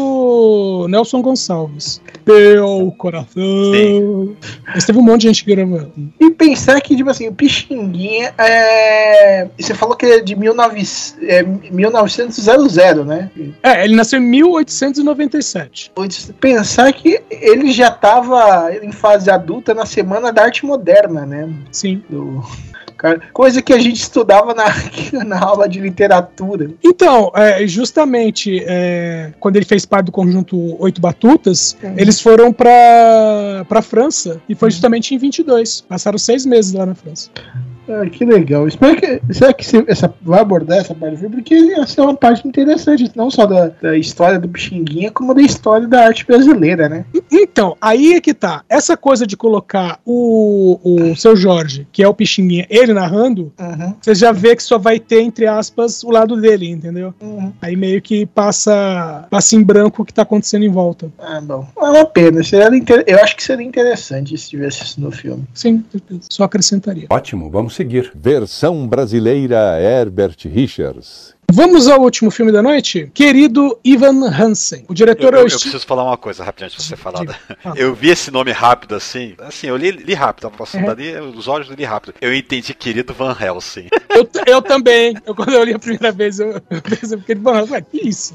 [0.88, 2.00] Nelson Gonçalves.
[2.26, 4.36] Meu coração.
[4.66, 5.44] Mas teve um monte de gente
[5.76, 5.90] ela.
[6.20, 9.48] E pensar que, tipo assim, o Pixinguinha é.
[9.58, 10.82] Você falou que é de 19...
[11.22, 12.46] é 1900,
[13.04, 13.30] né?
[13.62, 15.92] É, ele nasceu em 1897.
[16.40, 21.52] Pensar que ele já tava em fase adulta na Semana da Arte Moderna, né?
[21.70, 22.02] Sim.
[22.08, 22.42] Do...
[23.02, 24.64] cara, Coisa que a gente estudava na,
[25.26, 26.70] na aula de literatura.
[26.82, 31.94] Então, é, justamente é, quando ele fez parte do conjunto Oito Batutas, Uhum.
[31.96, 35.82] eles foram pra França e foi justamente em 22.
[35.82, 37.28] Passaram seis meses lá na França.
[37.88, 38.66] Ah, que legal.
[38.68, 39.20] Espero que.
[39.32, 41.36] Será que você- essa, vai abordar essa parte do filme?
[41.36, 45.42] Porque essa é uma parte interessante, não só da, da história do Pixinguinha, como da
[45.42, 47.04] história da arte brasileira, né?
[47.30, 48.62] Então, aí é que tá.
[48.68, 53.94] Essa coisa de colocar o, o seu Jorge, que é o Pixinguinha, ele narrando, Uhum.
[54.00, 57.12] você já vê que só vai ter, entre aspas, o lado dele, entendeu?
[57.20, 57.52] Uhum.
[57.60, 61.10] Aí meio que passa, passa em branco o que tá acontecendo em volta.
[61.18, 61.66] Ah, bom.
[61.76, 62.42] É uma pena.
[62.44, 65.44] Seria inter- Eu acho que seria interessante se tivesse isso no filme.
[65.54, 66.20] Sim, certeza.
[66.30, 67.06] só acrescentaria.
[67.10, 68.12] Ótimo, vamos seguir.
[68.14, 71.34] Versão brasileira Herbert Richards.
[71.54, 73.10] Vamos ao último filme da noite?
[73.12, 74.84] Querido Ivan Hansen.
[74.88, 76.96] O Eu, diretor eu- é o eu preciso falar uma coisa rapidinho antes de você
[76.96, 77.22] falar.
[77.76, 79.34] Eu vi esse nome rápido assim.
[79.38, 80.90] Assim, eu li, li rápido, tava passando Uhum.
[80.90, 82.14] ali, os olhos li rápido.
[82.20, 83.88] Eu entendi querido Van Helsing.
[84.12, 85.14] Eu, eu também.
[85.26, 88.06] Eu, quando eu li a primeira vez, eu, eu pensei, porque ele falou, ué, que
[88.08, 88.34] isso?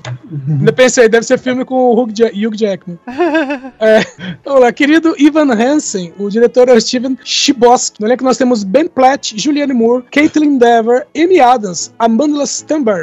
[0.49, 2.97] Ainda pensei, deve ser filme com o Hugh, Ja- Hugh Jackman.
[3.79, 3.99] é,
[4.43, 8.01] vamos lá, querido Ivan Hansen, o diretor é o Steven Chbosky.
[8.01, 12.43] No elenco nós temos Ben Platt, Julianne Moore, Caitlin Dever, Amy Adams, Amanda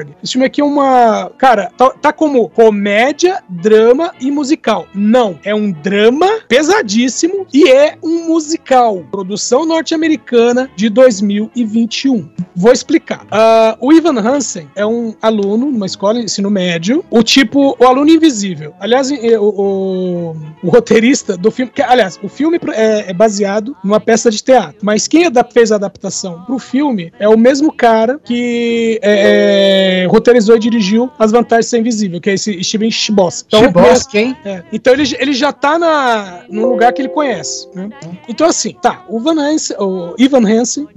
[0.04, 0.16] Stenberg.
[0.22, 1.30] Esse filme aqui é uma.
[1.38, 4.86] Cara, tá, tá como comédia, drama e musical.
[4.94, 9.04] Não, é um drama pesadíssimo e é um musical.
[9.10, 12.28] Produção norte-americana de 2021.
[12.54, 13.26] Vou explicar.
[13.30, 17.84] Ah, o Ivan Hansen é um aluno numa escola de ensino médio, o tipo, o
[17.86, 18.74] aluno invisível.
[18.78, 24.00] Aliás, o, o- o roteirista do filme, que, aliás, o filme é, é baseado numa
[24.00, 28.98] peça de teatro, mas quem fez a adaptação pro filme é o mesmo cara que
[29.02, 33.46] é, é, roteirizou e dirigiu As Vantagens de Ser Invisível, que é esse Steven Chbosky.
[33.48, 34.36] Então, Chibosky, hein?
[34.44, 37.68] é, Então ele, ele já tá na, num lugar que ele conhece.
[37.74, 37.88] né?
[38.28, 39.04] Então, assim, tá.
[39.08, 40.88] O Van Hansen, o Ivan Hansen,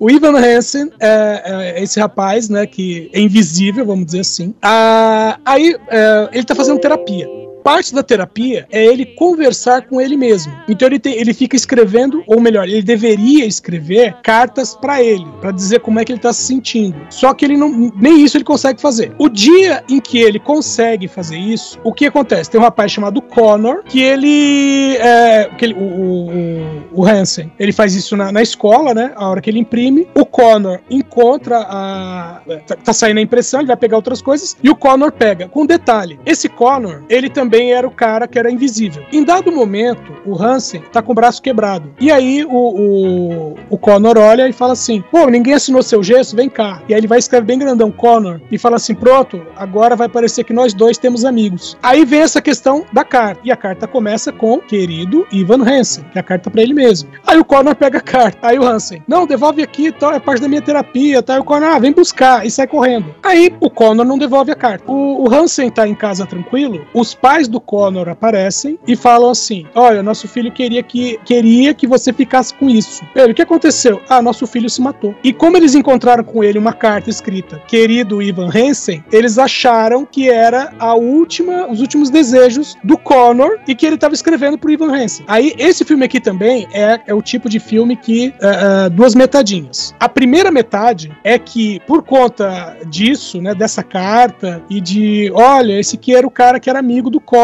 [0.00, 4.54] o Ivan Hansen é, é esse rapaz, né, que é invisível, vamos dizer assim.
[4.62, 7.28] Ah, aí é, ele tá fazendo terapia.
[7.66, 10.56] Parte da terapia é ele conversar com ele mesmo.
[10.68, 15.50] Então ele, tem, ele fica escrevendo, ou melhor, ele deveria escrever cartas pra ele, pra
[15.50, 16.96] dizer como é que ele tá se sentindo.
[17.10, 19.12] Só que ele não, nem isso ele consegue fazer.
[19.18, 22.48] O dia em que ele consegue fazer isso, o que acontece?
[22.48, 27.72] Tem um rapaz chamado Connor que ele, é, que ele o, o, o Hansen, ele
[27.72, 29.10] faz isso na, na escola, né?
[29.16, 33.66] A hora que ele imprime, o Connor encontra a tá, tá saindo a impressão, ele
[33.66, 35.48] vai pegar outras coisas e o Connor pega.
[35.48, 39.02] Com detalhe, esse Connor, ele também era o cara que era invisível.
[39.12, 41.92] Em dado momento, o Hansen tá com o braço quebrado.
[42.00, 46.36] E aí o, o, o Connor olha e fala assim: pô, ninguém assinou seu gesso,
[46.36, 46.82] vem cá.
[46.88, 50.44] E aí ele vai escrever bem grandão Connor e fala assim: pronto, agora vai parecer
[50.44, 51.76] que nós dois temos amigos.
[51.82, 53.40] Aí vem essa questão da carta.
[53.44, 57.08] E a carta começa com querido Ivan Hansen, que é a carta para ele mesmo.
[57.26, 58.38] Aí o Connor pega a carta.
[58.48, 61.22] Aí o Hansen, não, devolve aqui, tal, é parte da minha terapia.
[61.22, 61.38] Tá?
[61.38, 62.44] O Connor, ah, vem buscar.
[62.46, 63.14] E sai correndo.
[63.22, 64.90] Aí o Connor não devolve a carta.
[64.90, 69.66] O, o Hansen tá em casa tranquilo, os pais do Connor aparecem e falam assim:
[69.74, 73.04] olha, nosso filho queria que, queria que você ficasse com isso.
[73.14, 74.00] Ele, o que aconteceu?
[74.08, 75.14] Ah, nosso filho se matou.
[75.22, 80.28] E como eles encontraram com ele uma carta escrita, querido Ivan Hansen, eles acharam que
[80.28, 84.94] era a última, os últimos desejos do Connor e que ele estava escrevendo pro Ivan
[84.94, 85.24] Hansen.
[85.28, 88.34] Aí, esse filme aqui também é, é o tipo de filme que.
[88.40, 89.94] Uh, uh, duas metadinhas.
[89.98, 95.96] A primeira metade é que, por conta disso, né, dessa carta e de, olha, esse
[95.96, 97.35] aqui era o cara que era amigo do Connor.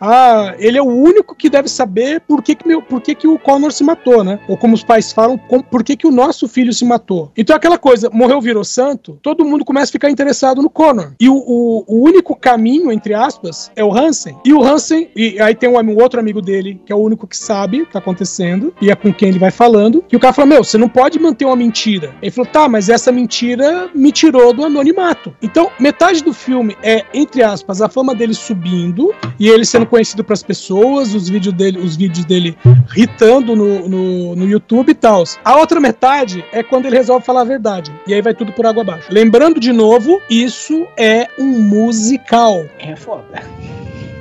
[0.00, 3.28] Ah, ele é o único que deve saber por que, que, meu, por que, que
[3.28, 4.40] o Connor se matou, né?
[4.48, 7.30] Ou como os pais falam, com, por que, que o nosso filho se matou.
[7.36, 11.12] Então, aquela coisa, morreu, virou santo, todo mundo começa a ficar interessado no Connor.
[11.18, 14.36] E o, o, o único caminho, entre aspas, é o Hansen.
[14.44, 17.26] E o Hansen, e aí tem um, um outro amigo dele, que é o único
[17.26, 20.04] que sabe o que tá acontecendo, e é com quem ele vai falando.
[20.10, 22.14] E o cara fala: Meu, você não pode manter uma mentira.
[22.20, 25.34] Ele falou: Tá, mas essa mentira me tirou do anonimato.
[25.42, 30.22] Então, metade do filme é, entre aspas, a fama dele subindo e ele sendo conhecido
[30.22, 32.56] para as pessoas, os vídeos dele, os vídeos dele
[32.96, 35.24] hitando no, no, no YouTube e tal.
[35.44, 37.92] A outra metade é quando ele resolve falar a verdade.
[38.06, 39.06] E aí vai tudo por água abaixo.
[39.10, 42.64] Lembrando de novo, isso é um musical.
[42.78, 43.42] É foda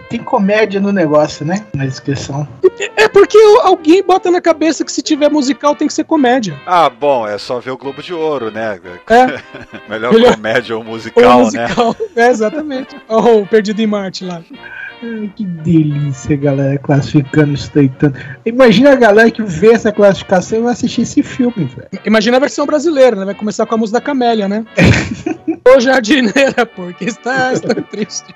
[0.10, 1.64] tem comédia no negócio, né?
[1.74, 2.48] Na descrição.
[2.98, 6.60] É porque alguém bota na cabeça que se tiver musical tem que ser comédia.
[6.66, 8.80] Ah, bom, é só ver o Globo de Ouro, né?
[9.08, 9.26] É.
[9.88, 11.96] Melhor, Melhor comédia ou musical, ou musical.
[12.16, 12.26] né?
[12.26, 12.96] É, exatamente.
[13.08, 14.42] oh, Perdido em Marte lá.
[15.02, 18.18] Ai, que delícia, galera, classificando, estreitando.
[18.46, 21.88] Imagina a galera que vê essa classificação e vai assistir esse filme, velho.
[22.06, 23.26] Imagina a versão brasileira, né?
[23.26, 24.66] Vai começar com a música da Camélia, né?
[25.68, 28.34] Ô jardineira, porque está, está triste.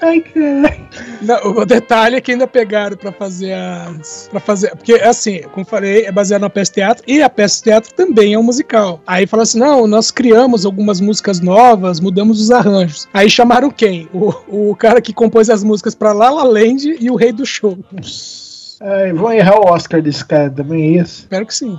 [0.00, 1.48] Ai, cara.
[1.48, 4.28] o detalhe é que ainda pegaram pra fazer as.
[4.30, 4.70] para fazer.
[4.76, 8.38] Porque, assim, como falei, é baseado na peça teatro e a peça teatro também é
[8.38, 9.00] um musical.
[9.06, 13.08] Aí fala assim: não, nós criamos algumas músicas novas, mudamos os arranjos.
[13.12, 14.08] Aí chamaram quem?
[14.12, 17.44] O, o cara que compôs as músicas pra La La Land e o Rei do
[17.44, 17.78] Show.
[18.80, 21.20] Ai, vão errar o Oscar desse cara também, é isso?
[21.22, 21.78] Espero que sim.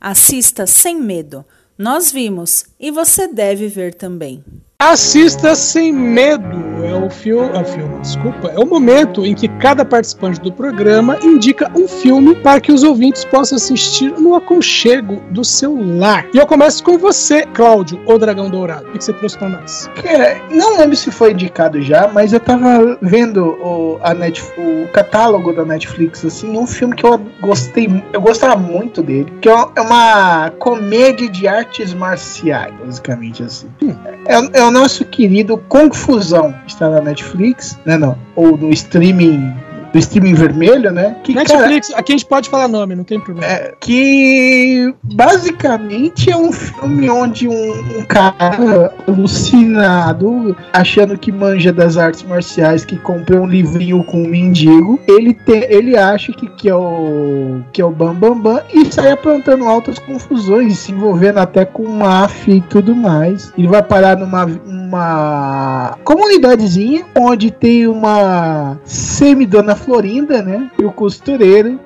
[0.00, 1.44] Assista sem medo.
[1.76, 4.42] Nós vimos e você deve ver também.
[4.78, 6.66] Assista sem medo.
[6.84, 10.52] É o filme, é o filme, desculpa, é o momento em que cada participante do
[10.52, 16.26] programa indica um filme para que os ouvintes possam assistir no aconchego do seu lar.
[16.34, 18.86] E eu começo com você, Cláudio, o Dragão Dourado.
[18.88, 19.90] O que você trouxe para nós?
[20.04, 24.86] É, não lembro se foi indicado já, mas eu tava vendo o, a Net, o
[24.92, 29.54] catálogo da Netflix, assim, um filme que eu gostei, eu gostava muito dele, que é
[29.80, 33.68] uma comédia de artes marciais, basicamente assim.
[33.82, 33.96] Hum.
[34.26, 36.54] É, é o nosso querido Confusão.
[36.66, 37.96] Está na Netflix, né?
[37.96, 39.54] Não, ou no streaming
[39.96, 41.16] do streaming vermelho, né?
[41.24, 43.50] Que, Netflix, cara, aqui a gente pode falar nome, não tem problema.
[43.50, 51.96] É, que basicamente é um filme onde um, um, cara alucinado, achando que manja das
[51.96, 56.68] artes marciais, que comprou um livrinho com um mendigo, ele, te, ele acha que, que,
[56.68, 61.38] é o, que é o Bambambam Bam, Bam, e sai aprontando altas confusões, se envolvendo
[61.38, 63.52] até com máfia e tudo mais.
[63.56, 70.70] Ele vai parar numa uma comunidadezinha onde tem uma semi-dona Florinda, né?
[70.78, 71.80] E o costureiro.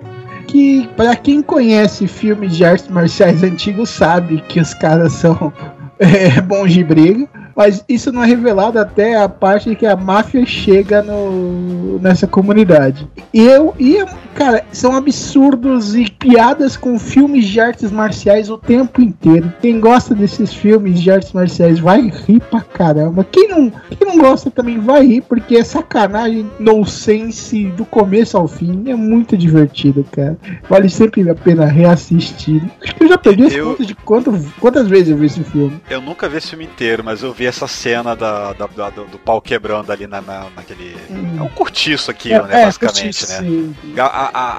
[0.49, 5.53] Que, para quem conhece filmes de artes marciais antigos, sabe que os caras são
[6.01, 7.29] é, bons de briga.
[7.55, 13.09] Mas isso não é revelado até a parte que a máfia chega no, nessa comunidade.
[13.33, 19.03] E eu, e cara, são absurdos e piadas com filmes de artes marciais o tempo
[19.03, 19.53] inteiro.
[19.61, 23.27] Quem gosta desses filmes de artes marciais vai rir pra caramba.
[23.31, 28.49] Quem não, quem não gosta também vai rir, porque é sacanagem nonsense do começo ao
[28.49, 28.85] fim.
[28.87, 30.39] É muito divertido, cara.
[30.69, 32.63] Vale sempre a pena reassistir.
[32.83, 35.81] Acho que eu já perdi as contas de quantas, quantas vezes eu vi esse filme.
[35.89, 38.90] Eu nunca vi esse filme inteiro, mas eu vi vi essa cena da, da- da-
[38.90, 40.94] do, do pau quebrando ali na, na- naquele.
[41.38, 42.66] É um cortiço aquilo, né?
[42.66, 43.38] basicamente, curti, né?
[43.48, 43.74] Sim.
[43.98, 44.05] A,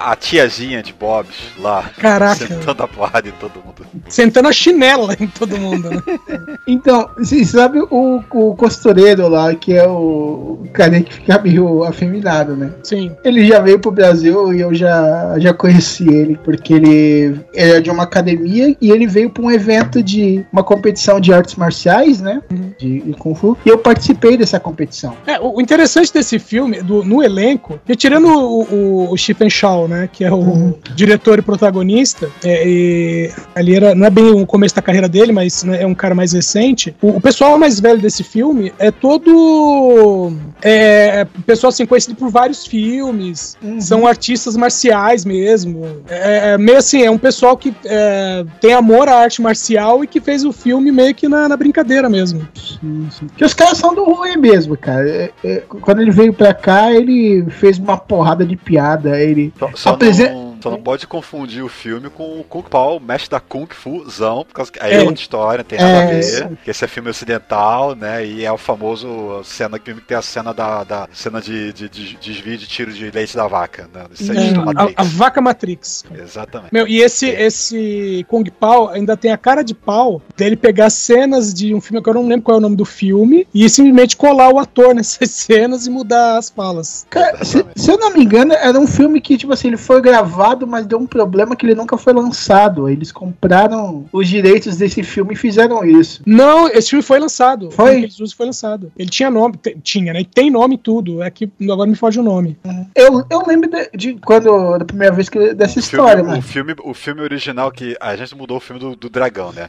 [0.08, 2.34] a- a tiazinha de Bob's lá, Caraca.
[2.34, 3.86] sentando a porrada em todo mundo.
[4.08, 6.02] Sentando a chinela em todo mundo, né?
[6.66, 12.56] Então, você sabe o, o costureiro lá, que é o cara que fica meio afeminado,
[12.56, 12.72] né?
[12.82, 13.12] Sim.
[13.24, 17.90] Ele já veio pro Brasil e eu já, já conheci ele, porque ele é de
[17.90, 22.40] uma academia e ele veio pra um evento de uma competição de artes marciais, né?
[22.50, 22.71] Uhum.
[22.78, 23.56] De, de Kung Fu.
[23.64, 25.16] E eu participei dessa competição.
[25.26, 29.88] É, o interessante desse filme, do- no elenco, que tirando o, o, o Stephen Shaw,
[29.88, 30.74] né, que é o Uhum.
[30.94, 35.32] diretor e protagonista, é, e ali era, não é bem o começo da carreira dele,
[35.32, 36.94] mas né, é um cara mais recente.
[37.00, 40.32] O, o pessoal mais velho desse filme é todo
[40.62, 45.84] é, pessoal assim, conhecido por vários filmes, são artistas marciais mesmo.
[46.08, 50.06] É, é meio assim, é um pessoal que é, tem amor à arte marcial e
[50.06, 52.46] que fez o filme meio que na, na brincadeira mesmo.
[52.62, 53.26] Sim, sim.
[53.36, 55.08] Que os caras são do ruim mesmo, cara.
[55.08, 59.20] É, é, quando ele veio pra cá, ele fez uma porrada de piada.
[59.20, 59.52] Ele.
[59.58, 63.30] Só, só Apresen- não, só não pode confundir o filme com o Kung Pao, mestre
[63.30, 65.00] da Kung Fuzão, por causa que aí é, É.
[65.02, 66.22] outra história, não tem nada a É, ver.
[66.22, 66.58] sim.
[66.64, 68.24] Que esse é filme ocidental, né?
[68.24, 72.16] E é o famoso cena que tem a cena da, da cena de, de, de
[72.16, 74.04] desvio de tiro de leite da vaca, né?
[74.20, 76.04] É, a, a vaca Matrix.
[76.14, 76.72] Exatamente.
[76.72, 81.52] Meu, e esse, esse Kung Pao ainda tem a cara de pau dele pegar cenas
[81.52, 84.16] de um filme que eu não lembro qual é o nome do filme e simplesmente
[84.16, 87.06] colar o ator nessas cenas e mudar as falas.
[87.10, 90.00] Cara, se, se eu não me engano, era um filme que, tipo assim, ele foi
[90.00, 92.88] gravado, mas deu um problema que ele nunca foi lançado.
[92.88, 96.22] Eles compraram os direitos desse filme e fizeram isso.
[96.26, 97.70] Não, esse filme foi lançado.
[97.70, 97.90] Foi?
[97.90, 98.92] O filme usam foi lançado.
[98.98, 100.20] Ele tinha nome, tinha, né?
[100.20, 101.22] E tem nome e tudo.
[101.22, 102.56] É que agora me foge o nome.
[102.94, 106.26] Eu, eu lembro de, de quando, da primeira vez que dessa O filme, história, o,
[106.26, 106.42] mano.
[106.42, 107.96] filme, o filme original que.
[108.00, 109.68] A gente mudou o filme do, do dragão, né?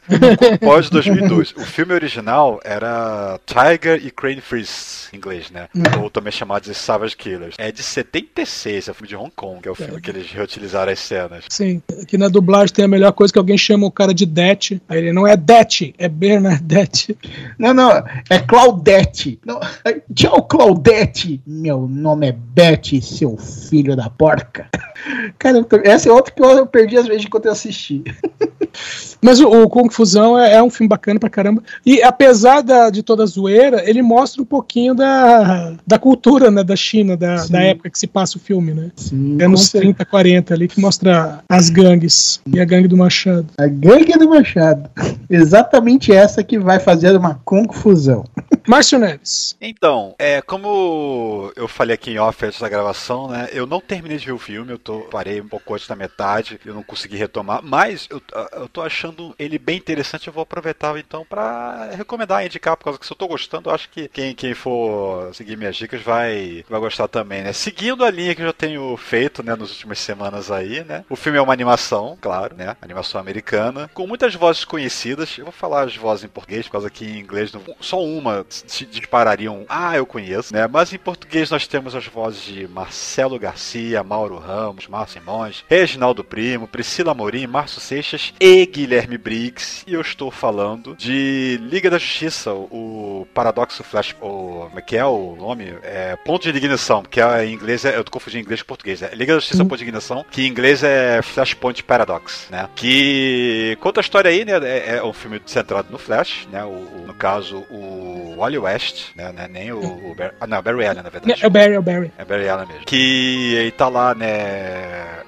[0.59, 1.53] Pós 2002.
[1.57, 5.67] O filme original era Tiger e Crane Freeze, em inglês, né?
[6.01, 7.55] Ou também chamado de Savage Killers.
[7.57, 10.31] É de 76, é o filme de Hong Kong, que é o filme que eles
[10.31, 11.45] reutilizaram as cenas.
[11.49, 14.81] Sim, aqui na dublagem tem a melhor coisa que alguém chama o cara de Det.
[14.87, 17.17] Aí ele não é Det, é Bernadette.
[17.57, 17.91] Não, não,
[18.29, 19.39] é Claudete.
[19.45, 21.41] Não, é- tchau, Claudete.
[21.45, 24.67] Meu nome é Beth, seu filho da porca.
[25.37, 28.03] Cara, essa é outra que eu perdi às vezes enquanto eu assisti.
[29.23, 31.63] Mas o, o Kung Fusão é, é um filme bacana pra caramba.
[31.85, 36.63] E apesar da- de toda a zoeira, ele mostra um pouquinho da, da cultura né,
[36.63, 37.51] da China, da, Sim.
[37.53, 38.91] da época que se passa o filme, né?
[38.95, 43.47] Sim, Anos 30, 40 ali, que mostra as gangues e a gangue do Machado.
[43.57, 44.89] A gangue do Machado.
[45.29, 48.23] Exatamente essa que vai fazer uma confusão.
[48.67, 49.55] Márcio Neves.
[49.59, 53.49] Então, é, como eu falei aqui em off antes da gravação, né?
[53.51, 56.57] Eu não terminei de ver o filme, eu tô, parei um pouco antes da metade,
[56.65, 58.21] eu não consegui retomar, mas eu,
[58.53, 62.99] eu tô achando ele bem interessante, eu vou aproveitar então pra recomendar, indicar, por causa
[62.99, 66.63] que se eu tô gostando, eu acho que quem, quem for seguir minhas dicas vai,
[66.69, 67.53] vai gostar também, né?
[67.53, 71.05] Seguindo a linha que eu já tenho feito, né, nas últimas semanas aí, né?
[71.09, 72.75] O filme é uma animação, claro, né?
[72.81, 75.37] Animação americana, com muitas vozes conhecidas.
[75.37, 78.45] Eu vou falar as vozes em português, por causa que em inglês não, só uma
[78.49, 79.65] se disparariam.
[79.69, 80.67] Ah, eu conheço, né?
[80.67, 86.23] Mas em português nós temos as vozes de Marcelo Garcia, Mauro Ramos, Márcio Simões, Reginaldo
[86.23, 89.83] Primo, Priscila Morim, Márcio Seixas e Guilherme Briggs.
[89.87, 94.95] E eu estou falando de Liga da Justiça, o Paradoxo Flash, o, como é que
[94.97, 95.73] é o nome?
[95.83, 99.01] É Ponto de Indignação, que é, em inglês é, eu tô confundindo inglês com português,
[99.01, 102.67] é Liga da Justiça Ponto de Indignação, que em inglês é Flashpoint Paradox, né?
[102.75, 104.53] Que conta a história aí, né?
[104.63, 106.63] É, é um filme centrado no Flash, né?
[106.63, 109.31] O, o- no caso, o Wally West, né?
[109.31, 111.43] Não é nem o, o Barry, ah, não, Barry Allen, na verdade.
[111.43, 112.11] É o Barry, é o Barry.
[112.17, 112.85] É Barry Allen mesmo.
[112.85, 114.27] Que ele tá lá, né?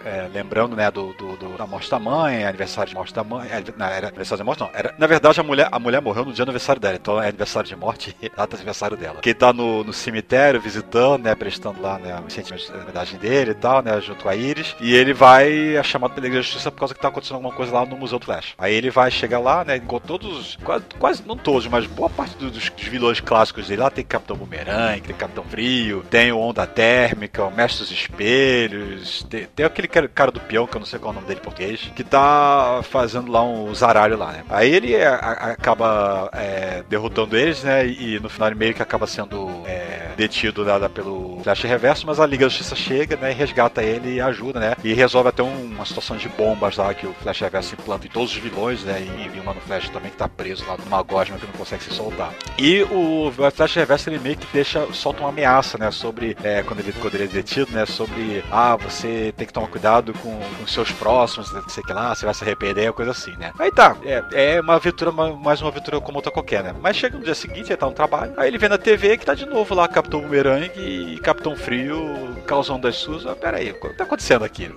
[0.06, 3.48] é, lembrando, né, do, do- do- da morte da mãe, aniversário de morte da mãe.
[3.78, 4.70] Não, era aniversário de morte, não.
[4.74, 6.96] Era, na verdade, a mulher, a mulher morreu no dia do aniversário dela.
[6.96, 9.20] Então é aniversário de morte e data de aniversário dela.
[9.22, 11.36] Que tá no, no cemitério visitando, né?
[11.36, 12.22] Prestando lá, né?
[12.26, 14.00] Os sentimentos da homenagem dele e tal, né?
[14.02, 14.76] Junto com a Iris.
[14.80, 17.54] E ele vai é chamado pela Liga da Justiça por causa que tá acontecendo alguma
[17.54, 18.54] coisa lá no Museu do Flash.
[18.58, 19.80] Aí ele vai chegar lá, né?
[19.80, 23.82] Com todos, quase, quase não todos, mas boa parte do- dos, dos vilões clássicos dele
[23.82, 23.90] lá.
[23.90, 29.46] Tem Capitão Boomerang, tem Capitão Frio, tem o Onda Térmica, o Mestre dos Espelhos, tem,
[29.56, 31.44] tem aquele cara do peão, que eu não sei qual é o nome dele em
[31.44, 34.44] português, que tá fazendo lá um zaralho lá, né?
[34.50, 37.86] Aí ele é, a- acaba é, derrotando eles, né?
[37.88, 42.20] E, no final ele meio que acaba sendo é, detido lá pelo Flash Reverso, mas
[42.20, 43.32] a Liga da Justiça chega, né?
[43.32, 44.76] E resgata ele e ajuda, né?
[44.84, 48.10] E resolve até um- uma situação de bombas lá que o Flash Reverso implanta em
[48.10, 49.02] todos os vilões, né?
[49.02, 51.84] E envia uma no Flash também que tá preso lá numa gosma que não consegue
[51.84, 52.32] se soltar.
[52.58, 55.92] E o Flash Reverso ele meio que deixa, solta uma ameaça, né?
[55.92, 57.86] Sobre é, quando, ele, quando ele é detido, né?
[57.86, 62.26] Sobre ah, você tem que tomar cuidado com, com seus próximos, sei que lá, você
[62.26, 63.52] vai se arrepender, coisa assim, né?
[63.58, 66.76] Aí tá, é, é uma aventura, mais uma aventura como outra qualquer, né?
[66.82, 69.26] Mas chega no dia seguinte, ele tá no trabalho, aí ele vê na TV que
[69.26, 73.26] tá de novo lá Capitão Boomerang e Capitão Frio causando das suas.
[73.26, 74.68] Ah, pera aí, o que tá acontecendo aqui?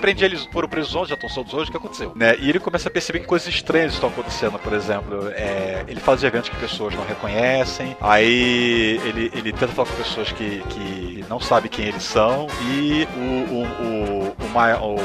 [0.00, 2.12] Deixa, eles, presos ontem, já estão soltos hoje, o que aconteceu?
[2.14, 2.36] Né?
[2.38, 6.22] E ele começa a perceber que coisas estranhas estão acontecendo, por exemplo, é, ele faz
[6.22, 11.40] eventos que pessoas não reconhecem, aí ele, ele tenta falar com pessoas que, que não
[11.40, 14.15] sabem quem eles são, e o, o, o,
[14.56, 14.96] maior,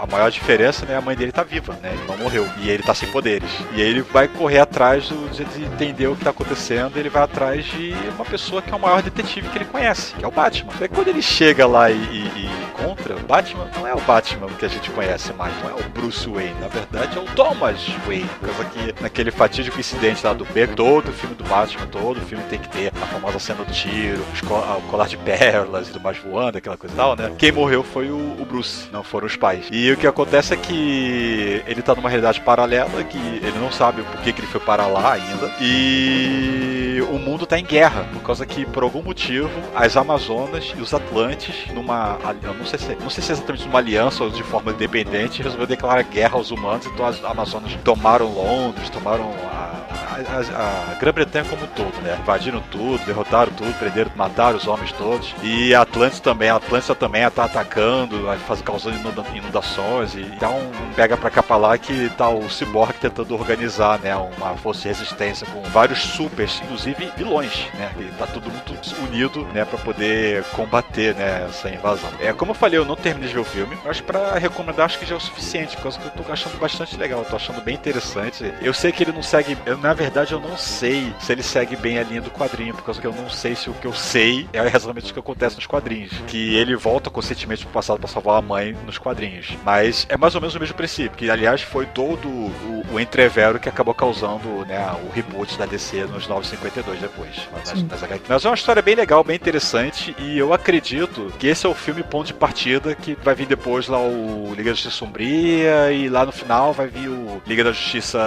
[0.00, 2.82] a maior diferença, né, a mãe dele tá viva, né, ele não morreu, e ele
[2.82, 3.50] tá sem poderes.
[3.72, 7.08] E aí ele vai correr atrás do, de, de entender o que tá acontecendo, ele
[7.08, 10.28] vai atrás de uma pessoa que é o maior detetive que ele conhece, que é
[10.28, 10.72] o Batman.
[10.80, 12.47] E quando ele chega lá e, e,
[12.78, 15.88] encontra o Batman, não é o Batman que a gente conhece mais, não é o
[15.88, 20.44] Bruce Wayne, na verdade é o Thomas Wayne, coisa que naquele fatídico incidente lá do
[20.44, 24.22] beco, todo filme do Batman, todo filme tem que ter a famosa cena do tiro,
[24.22, 27.32] o colar de pérolas e do mais voando, aquela coisa e tal, né?
[27.36, 29.66] Quem morreu foi o, o Bruce, não foram os pais.
[29.70, 34.02] E o que acontece é que ele tá numa realidade paralela, que ele não sabe
[34.02, 38.22] o porquê que ele foi para lá ainda, e o mundo tá em guerra, por
[38.22, 42.18] causa que, por algum motivo, as Amazonas e os Atlantes, numa.
[42.42, 45.42] Eu não sei se, não sei se é exatamente uma aliança ou de forma independente,
[45.42, 49.78] resolveu declarar guerra aos humanos, então as Amazonas tomaram Londres, tomaram a,
[50.26, 52.18] a, a Grã-Bretanha como um todo, né?
[52.20, 55.34] Invadiram tudo, derrotaram tudo, prenderam, mataram os homens todos.
[55.42, 58.96] E a Atlântida também, a Atlântida também tá atacando, faz, causando
[59.34, 63.98] inundações e dá um pega pra cá pra lá que tá o Cyborg tentando organizar,
[64.00, 64.14] né?
[64.16, 67.90] Uma força de resistência com vários supers, inclusive vilões, né?
[67.98, 69.64] E tá todo mundo unido, né?
[69.64, 71.46] Pra poder combater, né?
[71.48, 72.10] Essa invasão.
[72.20, 75.06] É, como falei, eu não terminei de ver o filme, mas pra recomendar acho que
[75.06, 78.52] já é o suficiente, coisa que eu tô achando bastante legal, tô achando bem interessante.
[78.60, 81.76] Eu sei que ele não segue, eu, na verdade eu não sei se ele segue
[81.76, 83.94] bem a linha do quadrinho, por causa que eu não sei se o que eu
[83.94, 88.08] sei é exatamente o que acontece nos quadrinhos, que ele volta conscientemente pro passado para
[88.08, 89.56] salvar a mãe nos quadrinhos.
[89.64, 93.60] Mas é mais ou menos o mesmo princípio, que aliás foi todo o, o entrevero
[93.60, 97.30] que acabou causando né, o reboot da DC nos 952 depois.
[97.52, 101.64] Mas, mas, mas é uma história bem legal, bem interessante, e eu acredito que esse
[101.64, 104.94] é o filme ponto de partida que vai vir depois lá o Liga da Justiça
[104.94, 108.18] Sombria, e lá no final vai vir o Liga da Justiça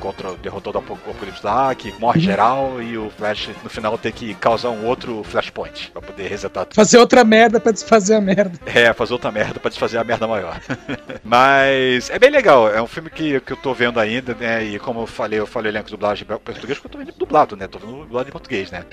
[0.00, 2.24] contra derrotou o Apocalipse Dark, morre uhum.
[2.24, 6.64] geral, e o Flash no final tem que causar um outro Flashpoint pra poder resetar
[6.64, 6.74] tudo.
[6.74, 8.58] Fazer outra merda pra desfazer a merda.
[8.66, 10.60] É, fazer outra merda pra desfazer a merda maior.
[11.24, 14.64] Mas é bem legal, é um filme que, que eu tô vendo ainda, né?
[14.64, 17.12] E como eu falei, eu falei elenco de dublagem em português, porque eu tô vendo
[17.16, 17.66] dublado, né?
[17.66, 18.84] Tô vendo dublado em português, né?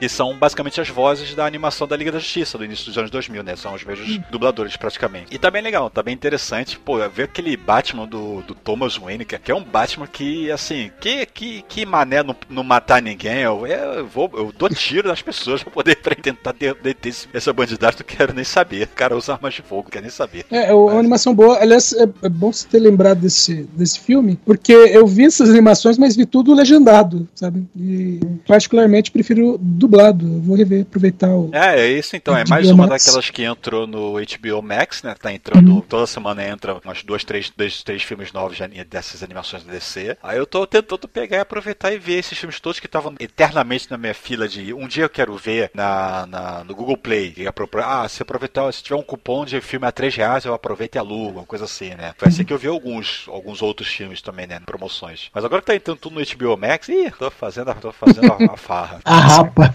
[0.00, 3.10] E são basicamente as vozes da animação da Liga da Justiça do início dos anos
[3.10, 3.56] 2000, né?
[3.56, 5.34] São os mesmos dubladores praticamente.
[5.34, 6.78] E tá bem legal, tá bem interessante.
[6.78, 11.26] Pô, ver aquele Batman do, do Thomas Wayne, que é um Batman que, assim, que,
[11.26, 13.40] que, que mané não, não matar ninguém.
[13.40, 18.00] Eu, eu, vou, eu dou tiro nas pessoas pra poder pra tentar deter essa bandidagem,
[18.00, 18.84] não quero nem saber.
[18.84, 20.44] O cara usa armas de fogo, quero nem saber.
[20.50, 21.58] É, é uma animação boa.
[21.58, 25.98] Aliás, é, é bom você ter lembrado desse, desse filme, porque eu vi essas animações,
[25.98, 27.66] mas vi tudo legendado, sabe?
[27.76, 30.26] E particularmente prefiro dublado.
[30.26, 31.50] Eu vou rever, aproveitar o.
[31.52, 32.36] É, é isso então.
[32.36, 35.14] É mais uma daquelas que entrou no HBO Max, né?
[35.14, 35.74] Tá entrando.
[35.74, 35.80] Uhum.
[35.80, 38.58] Toda semana entra umas duas, três, dois, três filmes novos
[38.88, 40.16] dessas animações da DC.
[40.22, 43.90] Aí eu tô tentando pegar e aproveitar e ver esses filmes todos que estavam eternamente
[43.90, 47.34] na minha fila de um dia eu quero ver na, na no Google Play.
[47.36, 47.44] E
[47.84, 50.98] ah, se aproveitar, se tiver um cupom de filme a 3 reais, eu aproveito e
[50.98, 52.14] alugo, uma coisa assim, né?
[52.16, 54.60] Foi assim que eu vi alguns, alguns outros filmes também, né?
[54.64, 55.30] Promoções.
[55.34, 58.52] Mas agora que tá entrando tudo no HBO Max, ih, tô fazendo, tô fazendo a,
[58.52, 59.00] a farra.
[59.04, 59.72] a rapa.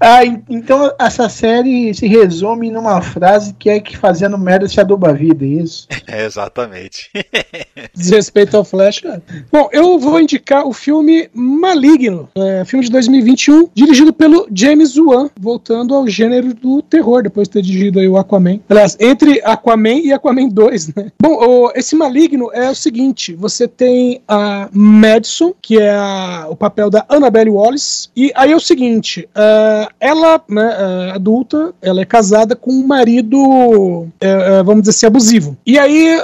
[0.00, 5.10] ah, então essa série se resume numa frase que é que fazendo merda se aduba
[5.10, 5.86] a vida, é isso?
[6.06, 7.10] É, exatamente.
[7.94, 9.22] Desrespeito ao Flash, cara.
[9.50, 15.30] Bom, eu vou indicar o filme Maligno, é, filme de 2021, dirigido pelo James Wan,
[15.40, 18.60] voltando ao gênero do terror, depois de ter dirigido aí o Aquaman.
[18.68, 21.10] Aliás, entre Aquaman e Aquaman 2, né?
[21.20, 26.54] Bom, o, esse Maligno é o seguinte: você tem a Madison, que é a, o
[26.54, 32.00] papel da Annabelle Wallace, e aí é o seguinte: uh, ela, né, uh, adulta, ela
[32.00, 35.56] é casada com um marido, uh, vamos dizer assim, abusivo.
[35.66, 36.18] E aí,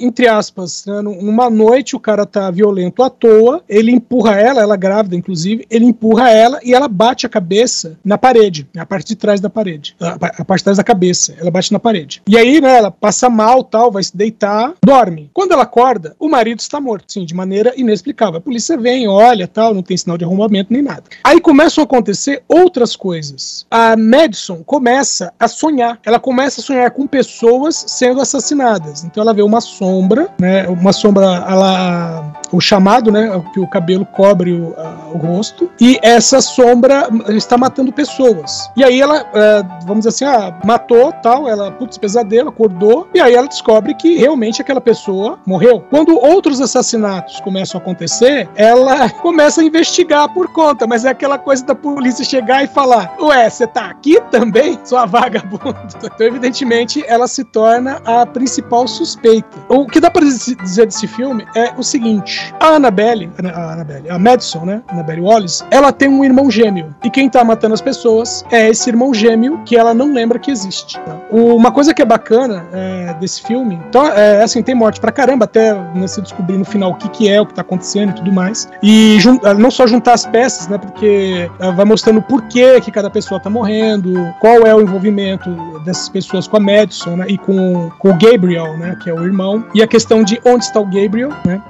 [0.00, 4.76] entre aspas, né, numa noite o cara tá violento à toa, ele empurra ela, ela
[4.76, 9.16] grávida, inclusive, ele empurra ela e ela bate a cabeça na parede, a parte de
[9.16, 12.22] trás da parede, a parte de trás da cabeça, ela bate na parede.
[12.26, 15.30] E aí, né, ela passa mal, tal, vai se deitar, dorme.
[15.32, 18.38] Quando ela acorda, o marido está morto, sim, de maneira inexplicável.
[18.38, 21.04] A polícia vem, olha, tal, não tem sinal de arrombamento nem nada.
[21.22, 23.66] Aí começam a acontecer outras coisas.
[23.70, 29.04] A Madison começa a sonhar, ela começa a sonhar com pessoas sendo assassinadas.
[29.04, 33.42] Então ela vê uma sombra, né, uma sombra, ela o chamado, né?
[33.52, 35.70] Que o cabelo cobre o, a, o rosto.
[35.80, 38.70] E essa sombra está matando pessoas.
[38.76, 43.08] E aí ela, é, vamos dizer assim, ah, matou tal, ela, putz, pesadelo, acordou.
[43.14, 45.84] E aí ela descobre que realmente aquela pessoa morreu.
[45.90, 51.38] Quando outros assassinatos começam a acontecer, ela começa a investigar por conta, mas é aquela
[51.38, 55.86] coisa da polícia chegar e falar: Ué, você tá aqui também, sua vagabunda?
[55.96, 59.48] Então, evidentemente, ela se torna a principal suspeita.
[59.68, 64.18] O que dá pra dizer desse filme é o seguinte: a Annabelle, a Annabelle, a
[64.18, 64.82] Madison, né?
[64.88, 66.94] Annabelle Wallace, ela tem um irmão gêmeo.
[67.02, 70.50] E quem tá matando as pessoas é esse irmão gêmeo que ela não lembra que
[70.50, 70.98] existe.
[71.00, 71.16] Tá?
[71.30, 75.44] Uma coisa que é bacana é, desse filme, então, é assim, tem morte pra caramba,
[75.44, 78.14] até né, se descobrir no final o que, que é, o que tá acontecendo e
[78.14, 78.68] tudo mais.
[78.82, 79.18] E
[79.58, 80.78] não só juntar as peças, né?
[80.78, 85.50] Porque é, vai mostrando por que, que cada pessoa tá morrendo, qual é o envolvimento
[85.84, 87.26] dessas pessoas com a Madison, né?
[87.28, 88.96] E com, com o Gabriel, né?
[89.02, 89.64] Que é o irmão.
[89.74, 91.60] E a questão de onde está o Gabriel, né?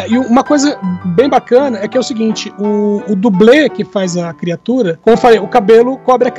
[0.00, 3.84] É, e uma coisa bem bacana é que é o seguinte: o, o dublê que
[3.84, 6.32] faz a criatura, como eu falei, o cabelo cobre, a,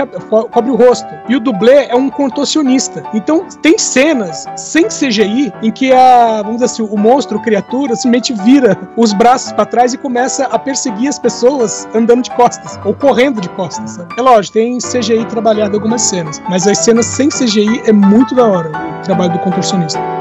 [0.47, 1.07] cobre o rosto.
[1.29, 3.03] E o dublê é um contorcionista.
[3.13, 7.95] Então tem cenas sem CGI em que a, vamos dizer assim, o monstro, a criatura,
[7.95, 12.79] simplesmente vira os braços para trás e começa a perseguir as pessoas andando de costas
[12.85, 13.91] ou correndo de costas.
[13.91, 14.13] Sabe?
[14.17, 18.45] É lógico, tem CGI trabalhado algumas cenas, mas as cenas sem CGI é muito da
[18.45, 20.20] hora o trabalho do contorcionista.